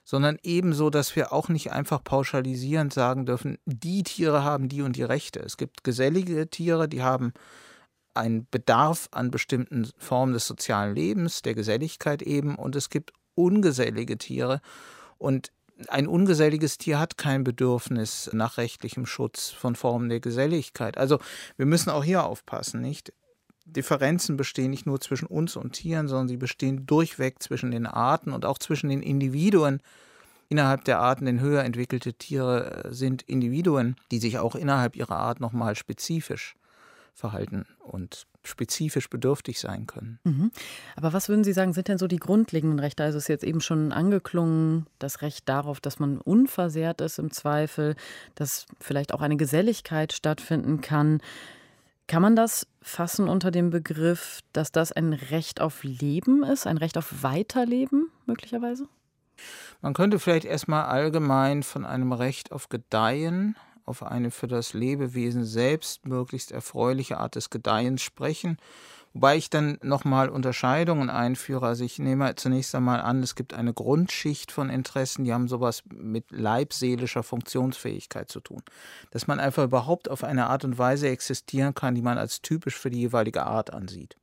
sondern 0.05 0.39
ebenso, 0.43 0.91
dass 0.91 1.17
wir 1.17 1.33
auch 1.33 1.49
nicht 1.49 1.73
einfach 1.73 2.03
pauschalisierend 2.03 2.93
sagen 2.93 3.27
dürfen, 3.27 3.59
die 3.65 4.03
Tiere 4.03 4.45
haben 4.45 4.69
die 4.69 4.83
und 4.83 4.97
die 4.97 5.03
Rechte. 5.03 5.41
Es 5.41 5.57
gibt 5.57 5.85
gesellige 5.85 6.49
Tiere, 6.51 6.89
die 6.89 7.03
haben 7.03 7.33
ein 8.13 8.47
Bedarf 8.51 9.09
an 9.13 9.31
bestimmten 9.31 9.89
Formen 9.97 10.35
des 10.35 10.47
sozialen 10.47 10.95
Lebens, 10.95 11.43
der 11.43 11.55
Geselligkeit 11.55 12.23
eben, 12.23 12.55
und 12.55 12.77
es 12.77 12.91
gibt 12.91 13.13
ungesellige 13.35 14.19
Tiere. 14.19 14.61
Und 15.19 15.53
ein 15.89 16.07
ungeselliges 16.07 16.79
Tier 16.79 16.99
hat 16.99 17.19
kein 17.19 17.45
Bedürfnis 17.45 18.31
nach 18.33 18.59
rechtlichem 18.59 19.07
Schutz 19.07 19.51
von 19.51 19.75
Formen 19.75 20.09
der 20.09 20.21
Geselligkeit. 20.21 20.99
Also 20.99 21.19
wir 21.57 21.67
müssen 21.67 21.91
auch 21.91 22.05
hier 22.05 22.25
aufpassen, 22.25 22.81
nicht? 22.81 23.13
Differenzen 23.67 24.37
bestehen 24.37 24.71
nicht 24.71 24.87
nur 24.87 25.01
zwischen 25.01 25.27
uns 25.27 25.57
und 25.57 25.73
Tieren, 25.73 26.07
sondern 26.07 26.29
sie 26.29 26.37
bestehen 26.37 26.87
durchweg 26.87 27.43
zwischen 27.43 27.71
den 27.71 27.87
Arten 27.87 28.33
und 28.33 28.45
auch 28.45 28.59
zwischen 28.59 28.91
den 28.91 29.03
Individuen. 29.03 29.81
Innerhalb 30.49 30.85
der 30.85 31.01
Arten, 31.01 31.25
denn 31.25 31.41
höher 31.41 31.65
entwickelte 31.65 32.13
Tiere 32.13 32.89
sind 32.91 33.23
Individuen, 33.23 33.97
die 34.11 34.19
sich 34.19 34.39
auch 34.39 34.55
innerhalb 34.55 34.95
ihrer 34.95 35.17
Art 35.17 35.41
nochmal 35.41 35.75
spezifisch 35.75 36.55
verhalten 37.15 37.65
und 37.79 38.27
spezifisch 38.43 39.09
bedürftig 39.09 39.61
sein 39.61 39.87
können. 39.87 40.19
Mhm. 40.25 40.51
Aber 40.97 41.13
was 41.13 41.29
würden 41.29 41.45
Sie 41.45 41.53
sagen, 41.53 41.73
sind 41.73 41.89
denn 41.89 41.99
so 41.99 42.07
die 42.07 42.19
grundlegenden 42.19 42.79
Rechte? 42.79 43.05
Also 43.05 43.19
es 43.19 43.25
ist 43.25 43.29
jetzt 43.29 43.45
eben 43.45 43.61
schon 43.61 43.93
angeklungen, 43.93 44.87
das 44.99 45.23
Recht 45.23 45.49
darauf, 45.49 45.81
dass 45.81 45.99
man 45.99 46.19
unversehrt 46.19 47.01
ist 47.01 47.19
im 47.19 47.31
Zweifel, 47.31 47.95
dass 48.35 48.67
vielleicht 48.81 49.15
auch 49.15 49.23
eine 49.23 49.37
Geselligkeit 49.37 50.13
stattfinden 50.13 50.81
kann. 50.81 51.21
Kann 52.07 52.21
man 52.21 52.37
das 52.37 52.67
fassen 52.83 53.29
unter 53.29 53.51
dem 53.51 53.71
Begriff, 53.71 54.41
dass 54.53 54.73
das 54.73 54.93
ein 54.93 55.15
Recht 55.15 55.61
auf 55.61 55.85
Leben 55.85 56.43
ist, 56.43 56.67
ein 56.67 56.77
Recht 56.77 56.99
auf 56.99 57.23
Weiterleben 57.23 58.11
möglicherweise? 58.27 58.89
Man 59.81 59.95
könnte 59.95 60.19
vielleicht 60.19 60.45
erstmal 60.45 60.85
allgemein 60.85 61.63
von 61.63 61.85
einem 61.85 62.13
Recht 62.13 62.53
auf 62.53 62.69
Gedeihen 62.69 63.57
auf 63.85 64.03
eine 64.03 64.31
für 64.31 64.47
das 64.47 64.73
Lebewesen 64.73 65.45
selbst 65.45 66.07
möglichst 66.07 66.53
erfreuliche 66.53 67.19
Art 67.19 67.35
des 67.35 67.51
Gedeihens 67.51 68.03
sprechen. 68.03 68.59
Wobei 69.15 69.37
ich 69.37 69.49
dann 69.49 69.79
nochmal 69.81 70.29
Unterscheidungen 70.29 71.09
einführe. 71.09 71.67
Also 71.67 71.85
ich 71.85 72.01
nehme 72.01 72.35
zunächst 72.35 72.75
einmal 72.75 73.01
an, 73.01 73.23
es 73.23 73.37
gibt 73.37 73.55
eine 73.55 73.73
Grundschicht 73.73 74.51
von 74.51 74.71
Interessen, 74.71 75.25
die 75.25 75.33
haben 75.33 75.47
sowas 75.47 75.85
mit 75.89 76.33
leibseelischer 76.33 77.23
Funktionsfähigkeit 77.23 78.29
zu 78.29 78.41
tun. 78.41 78.63
Dass 79.13 79.29
man 79.29 79.39
einfach 79.39 79.63
überhaupt 79.63 80.11
auf 80.11 80.25
eine 80.25 80.49
Art 80.49 80.65
und 80.65 80.79
Weise 80.79 81.09
existieren 81.09 81.75
kann, 81.75 81.95
die 81.95 82.03
man 82.03 82.19
als 82.19 82.43
typisch 82.43 82.77
für 82.77 82.91
die 82.91 83.03
jeweilige 83.03 83.47
Art 83.47 83.73
ansieht. 83.73 84.17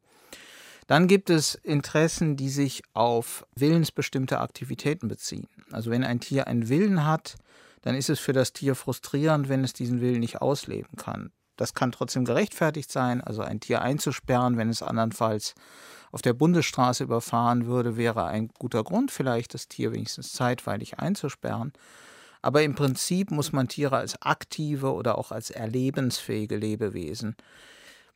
Dann 0.88 1.08
gibt 1.08 1.30
es 1.30 1.56
Interessen, 1.56 2.36
die 2.36 2.50
sich 2.50 2.84
auf 2.94 3.46
willensbestimmte 3.56 4.42
Aktivitäten 4.42 5.08
beziehen. 5.08 5.48
Also 5.72 5.90
wenn 5.90 6.04
ein 6.04 6.20
Tier 6.20 6.48
einen 6.48 6.68
Willen 6.68 7.06
hat, 7.06 7.36
dann 7.82 7.96
ist 7.96 8.10
es 8.10 8.20
für 8.20 8.34
das 8.34 8.54
Tier 8.54 8.76
frustrierend, 8.76 9.50
wenn 9.50 9.64
es 9.64 9.74
diesen 9.74 10.02
Willen 10.02 10.20
nicht 10.20 10.42
ausleben 10.42 10.96
kann. 10.98 11.32
Das 11.58 11.74
kann 11.74 11.92
trotzdem 11.92 12.26
gerechtfertigt 12.26 12.92
sein, 12.92 13.22
also 13.22 13.42
ein 13.42 13.60
Tier 13.60 13.82
einzusperren, 13.82 14.58
wenn 14.58 14.70
es 14.70 14.82
andernfalls 14.82 15.54
auf 16.12 16.22
der 16.22 16.34
Bundesstraße 16.34 17.04
überfahren 17.04 17.68
würde, 17.68 17.98
wäre 17.98 18.26
ein 18.26 18.50
guter 18.50 18.84
Grund 18.84 19.12
vielleicht, 19.12 19.54
das 19.54 19.68
Tier 19.68 19.94
wenigstens 19.94 20.34
zeitweilig 20.34 21.00
einzusperren. 21.00 21.72
Aber 22.42 22.64
im 22.64 22.76
Prinzip 22.76 23.32
muss 23.32 23.52
man 23.52 23.68
Tiere 23.68 23.98
als 23.98 24.22
aktive 24.22 24.94
oder 24.94 25.18
auch 25.18 25.32
als 25.32 25.52
erlebensfähige 25.52 26.58
Lebewesen 26.58 27.36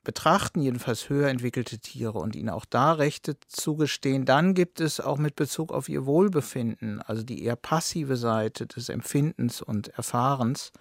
betrachten, 0.05 0.61
jedenfalls 0.61 1.09
höher 1.09 1.27
entwickelte 1.27 1.79
Tiere 1.79 2.19
und 2.19 2.37
ihnen 2.37 2.49
auch 2.49 2.63
da 2.63 2.93
Rechte 2.93 3.35
zugestehen. 3.49 4.23
Dann 4.23 4.53
gibt 4.53 4.79
es 4.79 5.01
auch 5.01 5.17
mit 5.17 5.35
Bezug 5.35 5.73
auf 5.73 5.89
ihr 5.89 6.05
Wohlbefinden, 6.05 7.01
also 7.01 7.23
die 7.23 7.43
eher 7.43 7.57
passive 7.57 8.15
Seite 8.15 8.65
des 8.65 8.87
Empfindens 8.87 9.61
und 9.61 9.89
Erfahrens, 9.89 10.71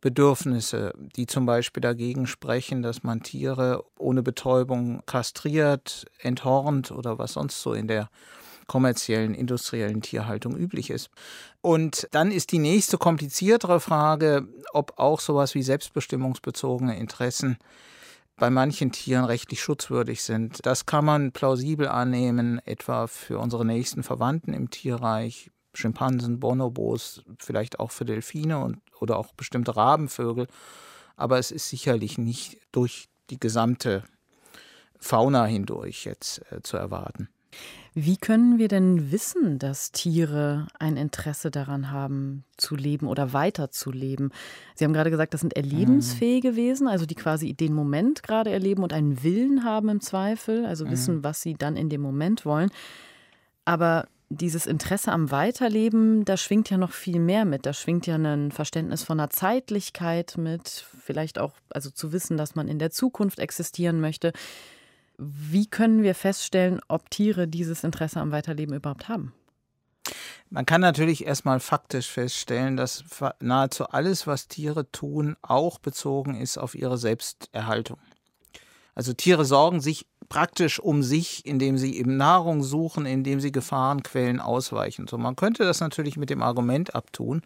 Bedürfnisse, 0.00 0.94
die 1.16 1.26
zum 1.26 1.44
Beispiel 1.44 1.80
dagegen 1.80 2.26
sprechen, 2.26 2.82
dass 2.82 3.02
man 3.02 3.22
Tiere 3.22 3.84
ohne 3.98 4.22
Betäubung 4.22 5.02
kastriert, 5.04 6.06
enthornt 6.20 6.90
oder 6.90 7.18
was 7.18 7.32
sonst 7.34 7.60
so 7.60 7.74
in 7.74 7.88
der 7.88 8.08
kommerziellen, 8.70 9.34
industriellen 9.34 10.00
Tierhaltung 10.00 10.56
üblich 10.56 10.90
ist. 10.90 11.10
Und 11.60 12.06
dann 12.12 12.30
ist 12.30 12.52
die 12.52 12.60
nächste 12.60 12.98
kompliziertere 12.98 13.80
Frage, 13.80 14.46
ob 14.72 14.96
auch 14.96 15.18
sowas 15.18 15.56
wie 15.56 15.62
selbstbestimmungsbezogene 15.64 16.96
Interessen 16.96 17.58
bei 18.40 18.50
manchen 18.50 18.90
Tieren 18.90 19.26
rechtlich 19.26 19.60
schutzwürdig 19.60 20.22
sind. 20.22 20.64
Das 20.64 20.86
kann 20.86 21.04
man 21.04 21.30
plausibel 21.30 21.86
annehmen, 21.86 22.58
etwa 22.64 23.06
für 23.06 23.38
unsere 23.38 23.66
nächsten 23.66 24.02
Verwandten 24.02 24.54
im 24.54 24.70
Tierreich, 24.70 25.50
Schimpansen, 25.74 26.40
Bonobos, 26.40 27.22
vielleicht 27.38 27.78
auch 27.78 27.90
für 27.90 28.06
Delfine 28.06 28.58
und, 28.58 28.78
oder 28.98 29.18
auch 29.18 29.34
bestimmte 29.34 29.76
Rabenvögel. 29.76 30.48
Aber 31.16 31.38
es 31.38 31.50
ist 31.50 31.68
sicherlich 31.68 32.16
nicht 32.16 32.58
durch 32.72 33.10
die 33.28 33.38
gesamte 33.38 34.04
Fauna 34.98 35.44
hindurch 35.44 36.06
jetzt 36.06 36.40
äh, 36.50 36.62
zu 36.62 36.78
erwarten. 36.78 37.28
Wie 37.94 38.16
können 38.16 38.58
wir 38.58 38.68
denn 38.68 39.10
wissen, 39.10 39.58
dass 39.58 39.90
Tiere 39.90 40.68
ein 40.78 40.96
Interesse 40.96 41.50
daran 41.50 41.90
haben, 41.90 42.44
zu 42.56 42.76
leben 42.76 43.08
oder 43.08 43.32
weiterzuleben? 43.32 44.32
Sie 44.76 44.84
haben 44.84 44.92
gerade 44.92 45.10
gesagt, 45.10 45.34
das 45.34 45.40
sind 45.40 45.56
erlebensfähige 45.56 46.54
Wesen, 46.54 46.86
also 46.86 47.04
die 47.04 47.16
quasi 47.16 47.52
den 47.52 47.74
Moment 47.74 48.22
gerade 48.22 48.50
erleben 48.50 48.84
und 48.84 48.92
einen 48.92 49.22
Willen 49.24 49.64
haben 49.64 49.88
im 49.88 50.00
Zweifel, 50.00 50.64
also 50.66 50.86
mhm. 50.86 50.90
wissen, 50.90 51.24
was 51.24 51.42
sie 51.42 51.54
dann 51.54 51.76
in 51.76 51.88
dem 51.88 52.00
Moment 52.00 52.44
wollen. 52.44 52.70
Aber 53.64 54.06
dieses 54.30 54.66
Interesse 54.66 55.10
am 55.10 55.32
Weiterleben, 55.32 56.24
da 56.24 56.36
schwingt 56.36 56.70
ja 56.70 56.78
noch 56.78 56.92
viel 56.92 57.18
mehr 57.18 57.44
mit. 57.44 57.66
Da 57.66 57.72
schwingt 57.72 58.06
ja 58.06 58.14
ein 58.14 58.52
Verständnis 58.52 59.02
von 59.02 59.18
einer 59.18 59.30
Zeitlichkeit 59.30 60.36
mit, 60.38 60.86
vielleicht 61.04 61.40
auch, 61.40 61.54
also 61.70 61.90
zu 61.90 62.12
wissen, 62.12 62.36
dass 62.36 62.54
man 62.54 62.68
in 62.68 62.78
der 62.78 62.92
Zukunft 62.92 63.40
existieren 63.40 64.00
möchte. 64.00 64.32
Wie 65.22 65.66
können 65.66 66.02
wir 66.02 66.14
feststellen, 66.14 66.80
ob 66.88 67.10
Tiere 67.10 67.46
dieses 67.46 67.84
Interesse 67.84 68.20
am 68.20 68.32
Weiterleben 68.32 68.74
überhaupt 68.74 69.08
haben? 69.08 69.34
Man 70.48 70.64
kann 70.64 70.80
natürlich 70.80 71.26
erstmal 71.26 71.60
faktisch 71.60 72.08
feststellen, 72.08 72.78
dass 72.78 73.04
nahezu 73.38 73.86
alles, 73.88 74.26
was 74.26 74.48
Tiere 74.48 74.90
tun, 74.90 75.36
auch 75.42 75.78
bezogen 75.78 76.34
ist 76.34 76.56
auf 76.56 76.74
ihre 76.74 76.96
Selbsterhaltung. 76.96 77.98
Also 78.94 79.12
Tiere 79.12 79.44
sorgen 79.44 79.80
sich 79.80 80.06
praktisch 80.30 80.78
um 80.78 81.02
sich, 81.02 81.44
indem 81.44 81.76
sie 81.76 81.98
eben 81.98 82.16
Nahrung 82.16 82.62
suchen, 82.62 83.04
indem 83.04 83.40
sie 83.40 83.52
Gefahrenquellen 83.52 84.40
ausweichen. 84.40 85.06
So, 85.08 85.18
man 85.18 85.36
könnte 85.36 85.64
das 85.64 85.80
natürlich 85.80 86.16
mit 86.16 86.30
dem 86.30 86.40
Argument 86.40 86.94
abtun. 86.94 87.42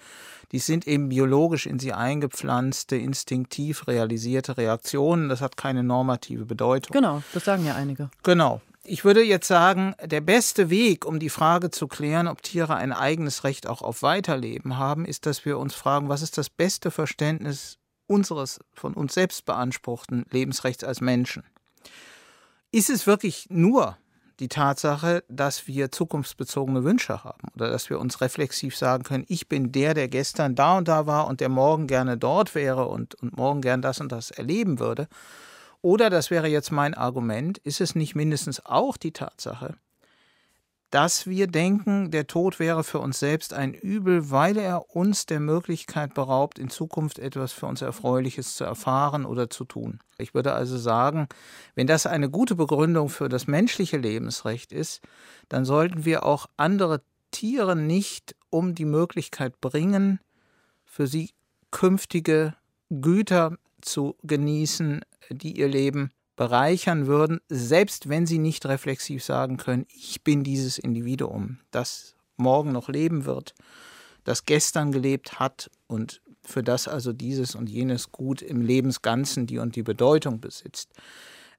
Die 0.53 0.61
sind 0.61 0.87
eben 0.87 1.09
biologisch 1.09 1.67
in 1.67 1.81
sie 1.81 1.93
eingepflanzte, 1.93 2.97
instinktiv 2.97 3.89
realisierte 3.89 4.57
Reaktionen. 4.57 5.29
Das 5.29 5.41
hat 5.41 5.57
keine 5.57 5.83
normative 5.83 6.45
Bedeutung. 6.45 6.93
Genau, 6.93 7.23
das 7.33 7.45
sagen 7.45 7.65
ja 7.65 7.75
einige. 7.75 8.11
Genau. 8.23 8.61
Ich 8.87 9.03
würde 9.07 9.25
jetzt 9.25 9.49
sagen, 9.49 9.95
der 10.05 10.21
beste 10.21 10.69
Weg, 10.69 11.07
um 11.07 11.19
die 11.19 11.31
Frage 11.31 11.71
zu 11.71 11.89
klären, 11.89 12.29
ob 12.29 12.43
Tiere 12.43 12.77
ein 12.77 12.93
eigenes 12.93 13.43
Recht 13.43 13.67
auch 13.67 13.81
auf 13.81 14.03
Weiterleben 14.03 14.77
haben, 14.77 15.07
ist, 15.07 15.25
dass 15.25 15.47
wir 15.47 15.59
uns 15.59 15.75
fragen, 15.75 16.11
was 16.11 16.21
ist 16.21 16.37
das 16.37 16.51
beste 16.51 16.91
Verständnis 16.91 17.79
unseres 18.07 18.61
von 18.75 18.93
uns 18.93 19.15
selbst 19.15 19.47
beanspruchten 19.47 20.27
Lebensrechts 20.31 20.85
als 20.85 21.01
Menschen. 21.01 21.45
Ist 22.75 22.91
es 22.91 23.07
wirklich 23.07 23.47
nur 23.51 23.97
die 24.41 24.49
Tatsache, 24.49 25.23
dass 25.29 25.69
wir 25.69 25.93
zukunftsbezogene 25.93 26.83
Wünsche 26.83 27.23
haben 27.23 27.47
oder 27.55 27.71
dass 27.71 27.89
wir 27.89 28.01
uns 28.01 28.21
reflexiv 28.21 28.77
sagen 28.77 29.05
können, 29.05 29.25
ich 29.29 29.49
bin 29.49 29.71
der, 29.71 29.95
der 29.95 30.09
gestern 30.09 30.57
da 30.57 30.79
und 30.79 30.89
da 30.89 31.07
war 31.07 31.29
und 31.29 31.39
der 31.41 31.51
morgen 31.51 31.87
gerne 31.87 32.19
dort 32.19 32.57
wäre 32.57 32.89
und, 32.89 33.15
und 33.15 33.37
morgen 33.37 33.61
gern 33.61 33.81
das 33.81 34.01
und 34.01 34.11
das 34.11 34.33
erleben 34.33 34.81
würde? 34.81 35.07
Oder, 35.83 36.11
das 36.11 36.33
wäre 36.33 36.49
jetzt 36.49 36.73
mein 36.73 36.95
Argument, 36.95 37.59
ist 37.59 37.81
es 37.81 37.95
nicht 37.95 38.17
mindestens 38.17 38.67
auch 38.67 38.97
die 38.97 39.13
Tatsache, 39.13 39.77
dass 40.91 41.27
wir 41.27 41.49
denken, 41.49 42.11
der 42.11 42.27
Tod 42.27 42.61
wäre 42.61 42.85
für 42.85 43.01
uns 43.01 43.19
selbst 43.19 43.53
ein 43.53 43.75
Übel, 43.75 44.31
weil 44.31 44.57
er 44.57 44.95
uns 44.95 45.27
der 45.27 45.41
Möglichkeit 45.41 46.15
beraubt, 46.15 46.59
in 46.59 46.71
Zukunft 46.71 47.19
etwas 47.19 47.53
für 47.53 47.67
uns 47.67 47.83
Erfreuliches 47.83 48.55
zu 48.55 48.65
erfahren 48.65 49.25
oder 49.25 49.51
zu 49.51 49.65
tun. 49.65 49.99
Ich 50.19 50.35
würde 50.35 50.53
also 50.53 50.79
sagen, 50.79 51.27
wenn 51.75 51.89
das 51.89 52.07
eine 52.07 52.31
gute 52.31 52.55
Begründung 52.55 53.09
für 53.09 53.29
das 53.29 53.47
menschliche 53.47 53.97
Lebensrecht 53.97 54.73
ist, 54.73 55.01
dann 55.49 55.65
sollten 55.65 56.05
wir 56.05 56.25
auch 56.25 56.47
andere 56.57 57.03
Tiere 57.33 57.75
nicht 57.75 58.37
um 58.51 58.77
die 58.77 58.85
Möglichkeit 58.85 59.61
bringen, 59.61 60.21
für 60.85 61.09
sie 61.09 61.31
künftige 61.73 62.55
Güter 62.89 63.57
zu 63.81 64.17
genießen, 64.23 65.01
die 65.31 65.59
ihr 65.59 65.67
Leben 65.67 66.13
bereichern 66.37 67.07
würden, 67.07 67.41
selbst 67.49 68.09
wenn 68.09 68.27
sie 68.27 68.39
nicht 68.39 68.67
reflexiv 68.67 69.25
sagen 69.25 69.57
können, 69.57 69.87
ich 69.89 70.23
bin 70.25 70.43
dieses 70.43 70.79
Individuum, 70.79 71.59
das 71.71 72.17
morgen 72.37 72.73
noch 72.73 72.89
leben 72.89 73.25
wird, 73.25 73.55
das 74.25 74.45
gestern 74.45 74.91
gelebt 74.91 75.39
hat 75.39 75.71
und 75.87 76.21
für 76.43 76.63
das 76.63 76.89
also 76.89 77.13
dieses 77.13 77.55
und 77.55 77.69
jenes 77.69 78.13
Gut 78.13 78.43
im 78.43 78.61
Lebensganzen 78.61 79.47
die 79.47 79.59
und 79.59 79.77
die 79.77 79.83
Bedeutung 79.83 80.41
besitzt. 80.41 80.91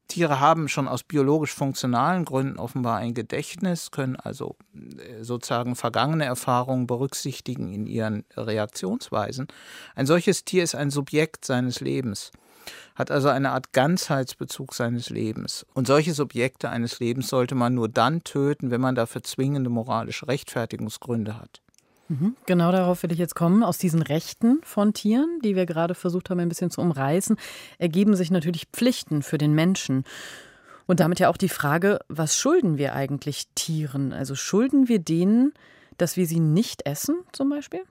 Tiere 0.07 0.39
haben 0.39 0.67
schon 0.67 0.87
aus 0.87 1.03
biologisch 1.03 1.53
funktionalen 1.53 2.25
Gründen 2.25 2.59
offenbar 2.59 2.97
ein 2.97 3.15
Gedächtnis, 3.15 3.89
können 3.89 4.15
also 4.15 4.55
äh, 4.73 5.23
sozusagen 5.23 5.75
vergangene 5.75 6.25
Erfahrungen 6.25 6.85
berücksichtigen 6.85 7.73
in 7.73 7.87
ihren 7.87 8.23
Reaktionsweisen. 8.37 9.47
Ein 9.95 10.05
solches 10.05 10.45
Tier 10.45 10.63
ist 10.63 10.75
ein 10.75 10.91
Subjekt 10.91 11.45
seines 11.45 11.79
Lebens 11.79 12.31
hat 12.95 13.11
also 13.11 13.29
eine 13.29 13.51
Art 13.51 13.73
Ganzheitsbezug 13.73 14.73
seines 14.73 15.09
Lebens. 15.09 15.65
Und 15.73 15.87
solche 15.87 16.13
Subjekte 16.13 16.69
eines 16.69 16.99
Lebens 16.99 17.27
sollte 17.27 17.55
man 17.55 17.73
nur 17.73 17.89
dann 17.89 18.23
töten, 18.23 18.71
wenn 18.71 18.81
man 18.81 18.95
dafür 18.95 19.23
zwingende 19.23 19.69
moralische 19.69 20.27
Rechtfertigungsgründe 20.27 21.39
hat. 21.39 21.61
Mhm. 22.07 22.35
Genau 22.45 22.71
darauf 22.71 23.01
will 23.03 23.11
ich 23.11 23.17
jetzt 23.17 23.35
kommen. 23.35 23.63
Aus 23.63 23.77
diesen 23.77 24.01
Rechten 24.01 24.59
von 24.63 24.93
Tieren, 24.93 25.39
die 25.43 25.55
wir 25.55 25.65
gerade 25.65 25.95
versucht 25.95 26.29
haben, 26.29 26.39
ein 26.39 26.49
bisschen 26.49 26.71
zu 26.71 26.81
umreißen, 26.81 27.37
ergeben 27.79 28.15
sich 28.15 28.31
natürlich 28.31 28.67
Pflichten 28.71 29.23
für 29.23 29.37
den 29.37 29.53
Menschen. 29.53 30.03
Und 30.85 30.99
damit 30.99 31.19
ja 31.19 31.29
auch 31.29 31.37
die 31.37 31.49
Frage, 31.49 31.99
was 32.07 32.37
schulden 32.37 32.77
wir 32.77 32.93
eigentlich 32.93 33.47
Tieren? 33.55 34.13
Also 34.13 34.35
schulden 34.35 34.87
wir 34.87 34.99
denen, 34.99 35.53
dass 35.97 36.15
wir 36.15 36.27
sie 36.27 36.39
nicht 36.39 36.85
essen, 36.85 37.23
zum 37.31 37.49
Beispiel? 37.49 37.81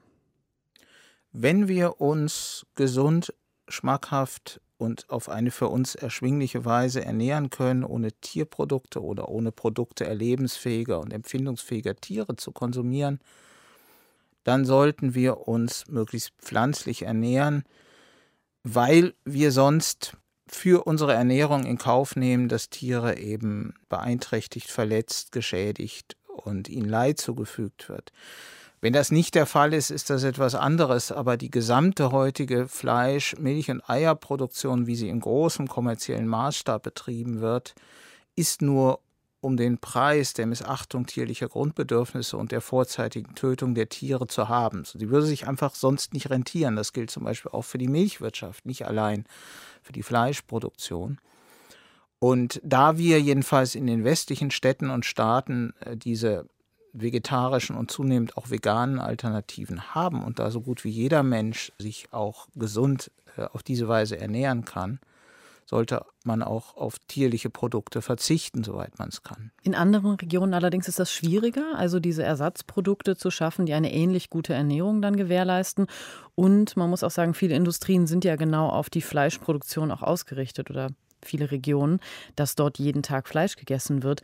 Wenn 1.32 1.66
wir 1.66 2.00
uns 2.00 2.64
gesund, 2.76 3.34
schmackhaft 3.68 4.60
und 4.76 5.08
auf 5.08 5.28
eine 5.28 5.50
für 5.50 5.68
uns 5.68 5.94
erschwingliche 5.94 6.64
Weise 6.64 7.04
ernähren 7.04 7.50
können, 7.50 7.84
ohne 7.84 8.12
Tierprodukte 8.12 9.02
oder 9.02 9.28
ohne 9.28 9.52
Produkte 9.52 10.04
erlebensfähiger 10.04 11.00
und 11.00 11.12
empfindungsfähiger 11.12 11.96
Tiere 11.96 12.36
zu 12.36 12.52
konsumieren, 12.52 13.20
dann 14.42 14.64
sollten 14.64 15.14
wir 15.14 15.48
uns 15.48 15.86
möglichst 15.88 16.32
pflanzlich 16.38 17.02
ernähren, 17.02 17.64
weil 18.62 19.14
wir 19.24 19.52
sonst 19.52 20.16
für 20.46 20.86
unsere 20.86 21.14
Ernährung 21.14 21.64
in 21.64 21.78
Kauf 21.78 22.16
nehmen, 22.16 22.48
dass 22.48 22.68
Tiere 22.68 23.18
eben 23.18 23.74
beeinträchtigt, 23.88 24.70
verletzt, 24.70 25.32
geschädigt 25.32 26.16
und 26.26 26.68
ihnen 26.68 26.88
Leid 26.88 27.18
zugefügt 27.18 27.88
wird. 27.88 28.12
Wenn 28.84 28.92
das 28.92 29.10
nicht 29.10 29.34
der 29.34 29.46
Fall 29.46 29.72
ist, 29.72 29.90
ist 29.90 30.10
das 30.10 30.24
etwas 30.24 30.54
anderes. 30.54 31.10
Aber 31.10 31.38
die 31.38 31.50
gesamte 31.50 32.12
heutige 32.12 32.68
Fleisch-, 32.68 33.34
Milch- 33.38 33.70
und 33.70 33.80
Eierproduktion, 33.88 34.86
wie 34.86 34.94
sie 34.94 35.08
in 35.08 35.20
großem 35.20 35.68
kommerziellen 35.68 36.28
Maßstab 36.28 36.82
betrieben 36.82 37.40
wird, 37.40 37.74
ist 38.36 38.60
nur 38.60 39.00
um 39.40 39.56
den 39.56 39.78
Preis 39.78 40.34
der 40.34 40.44
Missachtung 40.44 41.06
tierlicher 41.06 41.48
Grundbedürfnisse 41.48 42.36
und 42.36 42.52
der 42.52 42.60
vorzeitigen 42.60 43.34
Tötung 43.34 43.74
der 43.74 43.88
Tiere 43.88 44.26
zu 44.26 44.50
haben. 44.50 44.84
Sie 44.84 45.08
würde 45.08 45.24
sich 45.24 45.48
einfach 45.48 45.74
sonst 45.74 46.12
nicht 46.12 46.28
rentieren. 46.28 46.76
Das 46.76 46.92
gilt 46.92 47.10
zum 47.10 47.24
Beispiel 47.24 47.52
auch 47.52 47.64
für 47.64 47.78
die 47.78 47.88
Milchwirtschaft, 47.88 48.66
nicht 48.66 48.84
allein 48.84 49.24
für 49.80 49.94
die 49.94 50.02
Fleischproduktion. 50.02 51.22
Und 52.18 52.60
da 52.62 52.98
wir 52.98 53.18
jedenfalls 53.18 53.76
in 53.76 53.86
den 53.86 54.04
westlichen 54.04 54.50
Städten 54.50 54.90
und 54.90 55.06
Staaten 55.06 55.72
äh, 55.80 55.96
diese 55.96 56.44
vegetarischen 56.94 57.76
und 57.76 57.90
zunehmend 57.90 58.36
auch 58.36 58.50
veganen 58.50 58.98
Alternativen 58.98 59.94
haben 59.94 60.22
und 60.24 60.38
da 60.38 60.50
so 60.50 60.60
gut 60.60 60.84
wie 60.84 60.90
jeder 60.90 61.22
Mensch 61.22 61.72
sich 61.78 62.12
auch 62.12 62.46
gesund 62.54 63.10
äh, 63.36 63.42
auf 63.52 63.62
diese 63.62 63.88
Weise 63.88 64.18
ernähren 64.18 64.64
kann, 64.64 65.00
sollte 65.66 66.04
man 66.24 66.42
auch 66.42 66.76
auf 66.76 66.98
tierliche 67.08 67.50
Produkte 67.50 68.02
verzichten, 68.02 68.64
soweit 68.64 68.98
man 68.98 69.08
es 69.08 69.22
kann. 69.22 69.50
In 69.62 69.74
anderen 69.74 70.14
Regionen 70.14 70.54
allerdings 70.54 70.88
ist 70.88 70.98
das 70.98 71.10
schwieriger, 71.10 71.76
also 71.76 72.00
diese 72.00 72.22
Ersatzprodukte 72.22 73.16
zu 73.16 73.30
schaffen, 73.30 73.66
die 73.66 73.72
eine 73.72 73.92
ähnlich 73.92 74.30
gute 74.30 74.54
Ernährung 74.54 75.02
dann 75.02 75.16
gewährleisten. 75.16 75.86
Und 76.34 76.76
man 76.76 76.90
muss 76.90 77.02
auch 77.02 77.10
sagen, 77.10 77.34
viele 77.34 77.54
Industrien 77.54 78.06
sind 78.06 78.24
ja 78.24 78.36
genau 78.36 78.68
auf 78.68 78.90
die 78.90 79.02
Fleischproduktion 79.02 79.90
auch 79.90 80.02
ausgerichtet 80.02 80.70
oder 80.70 80.90
viele 81.22 81.50
Regionen, 81.50 82.00
dass 82.36 82.54
dort 82.54 82.78
jeden 82.78 83.02
Tag 83.02 83.26
Fleisch 83.28 83.56
gegessen 83.56 84.02
wird. 84.02 84.22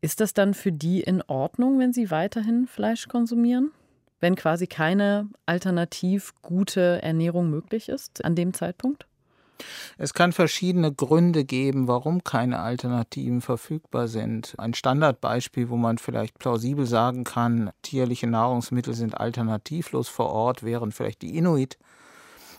Ist 0.00 0.20
das 0.20 0.32
dann 0.32 0.54
für 0.54 0.70
die 0.70 1.00
in 1.00 1.22
Ordnung, 1.22 1.78
wenn 1.78 1.92
sie 1.92 2.10
weiterhin 2.10 2.66
Fleisch 2.66 3.08
konsumieren? 3.08 3.72
Wenn 4.20 4.36
quasi 4.36 4.66
keine 4.66 5.28
alternativ 5.46 6.34
gute 6.42 7.02
Ernährung 7.02 7.50
möglich 7.50 7.88
ist 7.88 8.24
an 8.24 8.34
dem 8.34 8.54
Zeitpunkt? 8.54 9.06
Es 9.96 10.14
kann 10.14 10.32
verschiedene 10.32 10.92
Gründe 10.92 11.44
geben, 11.44 11.88
warum 11.88 12.22
keine 12.22 12.60
Alternativen 12.60 13.40
verfügbar 13.40 14.06
sind. 14.06 14.54
Ein 14.56 14.74
Standardbeispiel, 14.74 15.68
wo 15.68 15.76
man 15.76 15.98
vielleicht 15.98 16.38
plausibel 16.38 16.86
sagen 16.86 17.24
kann, 17.24 17.70
tierliche 17.82 18.28
Nahrungsmittel 18.28 18.94
sind 18.94 19.18
alternativlos 19.18 20.08
vor 20.08 20.30
Ort, 20.30 20.62
wären 20.62 20.92
vielleicht 20.92 21.22
die 21.22 21.36
Inuit. 21.36 21.76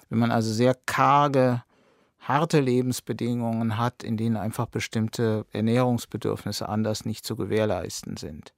Wenn 0.09 0.19
man 0.19 0.31
also 0.31 0.51
sehr 0.51 0.75
karge, 0.85 1.63
harte 2.19 2.59
Lebensbedingungen 2.59 3.77
hat, 3.77 4.03
in 4.03 4.17
denen 4.17 4.37
einfach 4.37 4.67
bestimmte 4.67 5.45
Ernährungsbedürfnisse 5.51 6.67
anders 6.67 7.05
nicht 7.05 7.25
zu 7.25 7.35
gewährleisten 7.35 8.17
sind. 8.17 8.53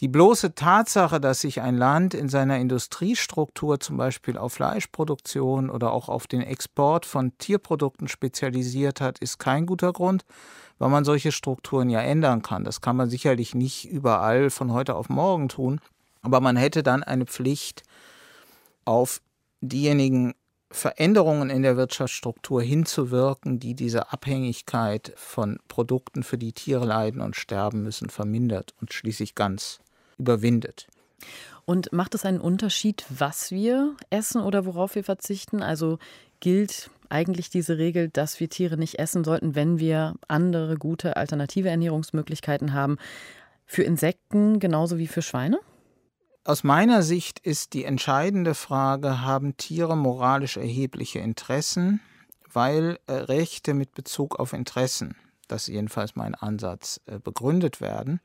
Die 0.00 0.08
bloße 0.08 0.54
Tatsache, 0.54 1.20
dass 1.20 1.42
sich 1.42 1.60
ein 1.60 1.76
Land 1.76 2.14
in 2.14 2.28
seiner 2.28 2.58
Industriestruktur 2.58 3.78
zum 3.78 3.96
Beispiel 3.96 4.36
auf 4.36 4.54
Fleischproduktion 4.54 5.70
oder 5.70 5.92
auch 5.92 6.08
auf 6.08 6.26
den 6.26 6.40
Export 6.40 7.06
von 7.06 7.36
Tierprodukten 7.38 8.08
spezialisiert 8.08 9.00
hat, 9.00 9.20
ist 9.20 9.38
kein 9.38 9.64
guter 9.64 9.92
Grund, 9.92 10.24
weil 10.78 10.88
man 10.88 11.04
solche 11.04 11.30
Strukturen 11.30 11.88
ja 11.88 12.00
ändern 12.00 12.42
kann. 12.42 12.64
Das 12.64 12.80
kann 12.80 12.96
man 12.96 13.10
sicherlich 13.10 13.54
nicht 13.54 13.88
überall 13.88 14.50
von 14.50 14.72
heute 14.72 14.96
auf 14.96 15.08
morgen 15.08 15.48
tun, 15.48 15.80
aber 16.20 16.40
man 16.40 16.56
hätte 16.56 16.82
dann 16.82 17.04
eine 17.04 17.26
Pflicht 17.26 17.84
auf 18.84 19.20
diejenigen 19.60 20.34
Veränderungen 20.72 21.50
in 21.50 21.62
der 21.62 21.76
Wirtschaftsstruktur 21.76 22.62
hinzuwirken, 22.62 23.60
die 23.60 23.74
diese 23.74 24.12
Abhängigkeit 24.12 25.12
von 25.16 25.58
Produkten, 25.68 26.22
für 26.22 26.38
die 26.38 26.52
Tiere 26.52 26.84
leiden 26.84 27.20
und 27.20 27.36
sterben 27.36 27.82
müssen, 27.82 28.08
vermindert 28.10 28.74
und 28.80 28.92
schließlich 28.92 29.34
ganz 29.34 29.80
überwindet. 30.18 30.88
Und 31.64 31.92
macht 31.92 32.14
es 32.14 32.24
einen 32.24 32.40
Unterschied, 32.40 33.04
was 33.08 33.50
wir 33.50 33.94
essen 34.10 34.42
oder 34.42 34.66
worauf 34.66 34.94
wir 34.94 35.04
verzichten? 35.04 35.62
Also 35.62 35.98
gilt 36.40 36.90
eigentlich 37.08 37.50
diese 37.50 37.78
Regel, 37.78 38.08
dass 38.08 38.40
wir 38.40 38.48
Tiere 38.48 38.76
nicht 38.76 38.98
essen 38.98 39.22
sollten, 39.22 39.54
wenn 39.54 39.78
wir 39.78 40.14
andere 40.26 40.76
gute 40.76 41.16
alternative 41.16 41.68
Ernährungsmöglichkeiten 41.68 42.72
haben, 42.72 42.96
für 43.66 43.82
Insekten 43.82 44.58
genauso 44.58 44.98
wie 44.98 45.06
für 45.06 45.22
Schweine? 45.22 45.60
Aus 46.44 46.64
meiner 46.64 47.04
Sicht 47.04 47.38
ist 47.38 47.72
die 47.72 47.84
entscheidende 47.84 48.54
Frage, 48.54 49.20
haben 49.20 49.56
Tiere 49.56 49.96
moralisch 49.96 50.56
erhebliche 50.56 51.20
Interessen, 51.20 52.00
weil 52.52 52.98
äh, 53.06 53.12
Rechte 53.12 53.74
mit 53.74 53.94
Bezug 53.94 54.40
auf 54.40 54.52
Interessen, 54.52 55.14
das 55.46 55.68
ist 55.68 55.74
jedenfalls 55.74 56.16
mein 56.16 56.34
Ansatz, 56.34 57.00
äh, 57.06 57.20
begründet 57.20 57.80
werden. 57.80 58.20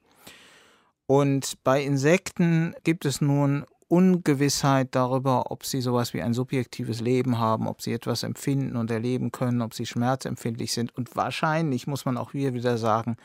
Und 1.06 1.64
bei 1.64 1.84
Insekten 1.84 2.74
gibt 2.84 3.06
es 3.06 3.22
nun 3.22 3.66
Ungewissheit 3.88 4.96
darüber, 4.96 5.52
ob 5.52 5.64
sie 5.64 5.80
sowas 5.80 6.16
wie 6.16 6.24
ein 6.24 6.34
subjektives 6.34 7.02
Leben 7.02 7.38
haben, 7.38 7.68
ob 7.68 7.84
sie 7.84 7.94
etwas 7.94 8.24
empfinden 8.24 8.78
und 8.78 8.90
erleben 8.90 9.32
können, 9.32 9.62
ob 9.62 9.76
sie 9.76 9.86
schmerzempfindlich 9.86 10.74
sind. 10.74 10.94
Und 10.98 11.16
wahrscheinlich 11.16 11.86
muss 11.86 12.04
man 12.04 12.18
auch 12.18 12.32
hier 12.32 12.56
wieder 12.56 12.80
sagen, 12.80 13.16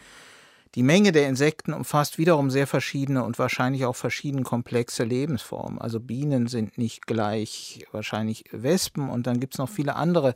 die 0.74 0.82
Menge 0.82 1.12
der 1.12 1.28
Insekten 1.28 1.72
umfasst 1.74 2.18
wiederum 2.18 2.50
sehr 2.50 2.66
verschiedene 2.66 3.24
und 3.24 3.38
wahrscheinlich 3.38 3.84
auch 3.84 3.96
verschieden 3.96 4.42
komplexe 4.42 5.04
Lebensformen. 5.04 5.78
Also 5.80 6.00
Bienen 6.00 6.46
sind 6.46 6.78
nicht 6.78 7.06
gleich 7.06 7.86
wahrscheinlich 7.92 8.44
Wespen 8.52 9.10
und 9.10 9.26
dann 9.26 9.38
gibt 9.38 9.54
es 9.54 9.58
noch 9.58 9.68
viele 9.68 9.96
andere 9.96 10.34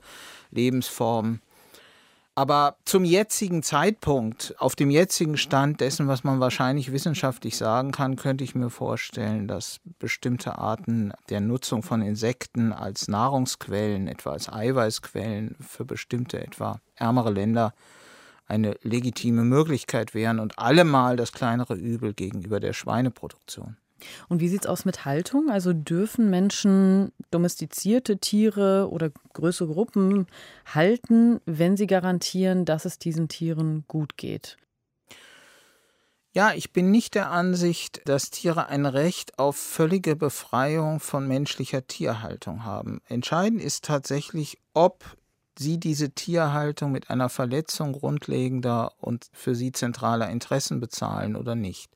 Lebensformen. 0.50 1.40
Aber 2.38 2.76
zum 2.84 3.06
jetzigen 3.06 3.62
Zeitpunkt, 3.62 4.54
auf 4.58 4.76
dem 4.76 4.90
jetzigen 4.90 5.38
Stand 5.38 5.80
dessen, 5.80 6.06
was 6.06 6.22
man 6.22 6.38
wahrscheinlich 6.38 6.92
wissenschaftlich 6.92 7.56
sagen 7.56 7.92
kann, 7.92 8.16
könnte 8.16 8.44
ich 8.44 8.54
mir 8.54 8.68
vorstellen, 8.68 9.48
dass 9.48 9.80
bestimmte 9.98 10.58
Arten 10.58 11.14
der 11.30 11.40
Nutzung 11.40 11.82
von 11.82 12.02
Insekten 12.02 12.74
als 12.74 13.08
Nahrungsquellen, 13.08 14.06
etwa 14.06 14.32
als 14.32 14.52
Eiweißquellen 14.52 15.56
für 15.66 15.86
bestimmte, 15.86 16.38
etwa 16.38 16.78
ärmere 16.94 17.30
Länder, 17.30 17.72
eine 18.46 18.76
legitime 18.82 19.42
Möglichkeit 19.42 20.14
wären 20.14 20.38
und 20.38 20.58
allemal 20.58 21.16
das 21.16 21.32
kleinere 21.32 21.74
Übel 21.74 22.14
gegenüber 22.14 22.60
der 22.60 22.72
Schweineproduktion. 22.72 23.76
Und 24.28 24.40
wie 24.40 24.48
sieht 24.48 24.62
es 24.62 24.66
aus 24.66 24.84
mit 24.84 25.04
Haltung? 25.04 25.50
Also 25.50 25.72
dürfen 25.72 26.28
Menschen 26.30 27.12
domestizierte 27.30 28.18
Tiere 28.18 28.88
oder 28.90 29.10
größere 29.32 29.72
Gruppen 29.72 30.26
halten, 30.66 31.40
wenn 31.46 31.76
sie 31.76 31.86
garantieren, 31.86 32.64
dass 32.64 32.84
es 32.84 32.98
diesen 32.98 33.28
Tieren 33.28 33.84
gut 33.88 34.16
geht? 34.16 34.58
Ja, 36.32 36.52
ich 36.52 36.74
bin 36.74 36.90
nicht 36.90 37.14
der 37.14 37.30
Ansicht, 37.30 38.02
dass 38.04 38.28
Tiere 38.28 38.66
ein 38.68 38.84
Recht 38.84 39.38
auf 39.38 39.56
völlige 39.56 40.16
Befreiung 40.16 41.00
von 41.00 41.26
menschlicher 41.26 41.86
Tierhaltung 41.86 42.64
haben. 42.64 43.00
Entscheidend 43.06 43.62
ist 43.62 43.86
tatsächlich, 43.86 44.58
ob 44.74 45.16
sie 45.58 45.78
diese 45.78 46.10
Tierhaltung 46.10 46.92
mit 46.92 47.10
einer 47.10 47.28
Verletzung 47.28 47.92
grundlegender 47.92 48.92
und 48.98 49.26
für 49.32 49.54
sie 49.54 49.72
zentraler 49.72 50.30
Interessen 50.30 50.80
bezahlen 50.80 51.36
oder 51.36 51.54
nicht. 51.54 51.90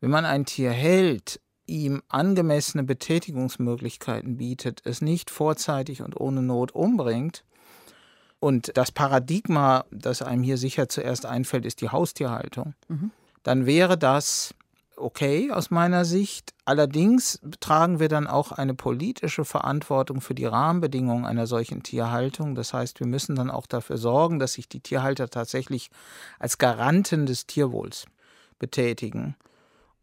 Wenn 0.00 0.10
man 0.10 0.24
ein 0.24 0.46
Tier 0.46 0.70
hält, 0.70 1.40
ihm 1.66 2.02
angemessene 2.08 2.84
Betätigungsmöglichkeiten 2.84 4.36
bietet, 4.36 4.82
es 4.84 5.02
nicht 5.02 5.30
vorzeitig 5.30 6.02
und 6.02 6.18
ohne 6.18 6.42
Not 6.42 6.72
umbringt, 6.72 7.44
und 8.40 8.76
das 8.76 8.92
Paradigma, 8.92 9.84
das 9.90 10.22
einem 10.22 10.42
hier 10.42 10.58
sicher 10.58 10.88
zuerst 10.88 11.26
einfällt, 11.26 11.66
ist 11.66 11.80
die 11.80 11.88
Haustierhaltung, 11.88 12.74
mhm. 12.86 13.10
dann 13.42 13.66
wäre 13.66 13.98
das 13.98 14.54
okay 14.98 15.50
aus 15.50 15.70
meiner 15.70 16.04
Sicht. 16.04 16.54
Allerdings 16.64 17.40
tragen 17.60 18.00
wir 18.00 18.08
dann 18.08 18.26
auch 18.26 18.52
eine 18.52 18.74
politische 18.74 19.44
Verantwortung 19.44 20.20
für 20.20 20.34
die 20.34 20.44
Rahmenbedingungen 20.44 21.24
einer 21.24 21.46
solchen 21.46 21.82
Tierhaltung. 21.82 22.54
Das 22.54 22.72
heißt, 22.74 23.00
wir 23.00 23.06
müssen 23.06 23.36
dann 23.36 23.50
auch 23.50 23.66
dafür 23.66 23.98
sorgen, 23.98 24.38
dass 24.38 24.54
sich 24.54 24.68
die 24.68 24.80
Tierhalter 24.80 25.28
tatsächlich 25.28 25.90
als 26.38 26.58
Garanten 26.58 27.26
des 27.26 27.46
Tierwohls 27.46 28.06
betätigen 28.58 29.36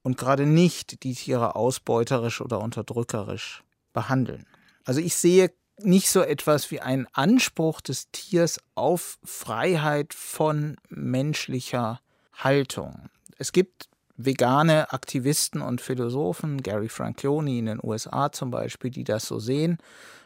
und 0.02 0.18
gerade 0.18 0.46
nicht 0.46 1.04
die 1.04 1.14
Tiere 1.14 1.56
ausbeuterisch 1.56 2.42
oder 2.42 2.62
unterdrückerisch 2.62 3.64
behandeln. 3.94 4.46
Also 4.84 5.02
ich 5.02 5.16
sehe 5.16 5.52
nicht 5.80 6.10
so 6.10 6.22
etwas 6.22 6.72
wie 6.72 6.80
einen 6.80 7.08
Anspruch 7.12 7.82
des 7.82 8.12
Tiers 8.12 8.60
auf 8.76 9.18
Freiheit 9.24 10.14
von 10.14 10.78
menschlicher 10.90 12.00
Haltung. 12.34 13.10
Es 13.38 13.52
gibt 13.52 13.90
vegane 14.18 14.92
Aktivisten 14.94 15.62
und 15.62 15.82
Philosophen, 15.82 16.64
Gary 16.64 16.90
Francioni 16.90 17.60
in 17.60 17.66
den 17.66 17.80
USA 17.82 18.32
zum 18.32 18.52
Beispiel, 18.52 18.92
die 18.92 19.04
das 19.04 19.26
so 19.26 19.40
sehen. 19.40 19.78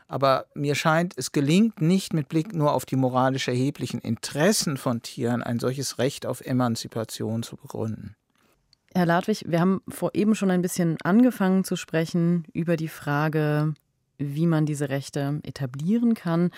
Aber 0.08 0.46
mir 0.56 0.74
scheint, 0.74 1.14
es 1.18 1.32
gelingt 1.32 1.82
nicht 1.82 2.14
mit 2.14 2.30
Blick 2.30 2.54
nur 2.54 2.74
auf 2.74 2.86
die 2.86 2.96
moralisch 2.96 3.48
erheblichen 3.48 4.00
Interessen 4.00 4.78
von 4.78 5.02
Tieren 5.04 5.44
ein 5.44 5.60
solches 5.60 6.00
Recht 6.00 6.26
auf 6.26 6.42
Emanzipation 6.42 7.44
zu 7.44 7.58
begründen. 7.58 8.16
Herr 8.96 9.06
Ladwig, 9.06 9.46
wir 9.48 9.60
haben 9.60 9.82
vor 9.88 10.12
eben 10.16 10.34
schon 10.34 10.50
ein 10.50 10.64
bisschen 10.64 10.98
angefangen 11.04 11.64
zu 11.64 11.76
sprechen 11.76 12.46
über 12.54 12.76
die 12.76 12.88
Frage, 12.88 13.76
wie 14.18 14.48
man 14.48 14.66
diese 14.66 14.90
Rechte 14.90 15.40
etablieren 15.44 16.16
kann. 16.16 16.50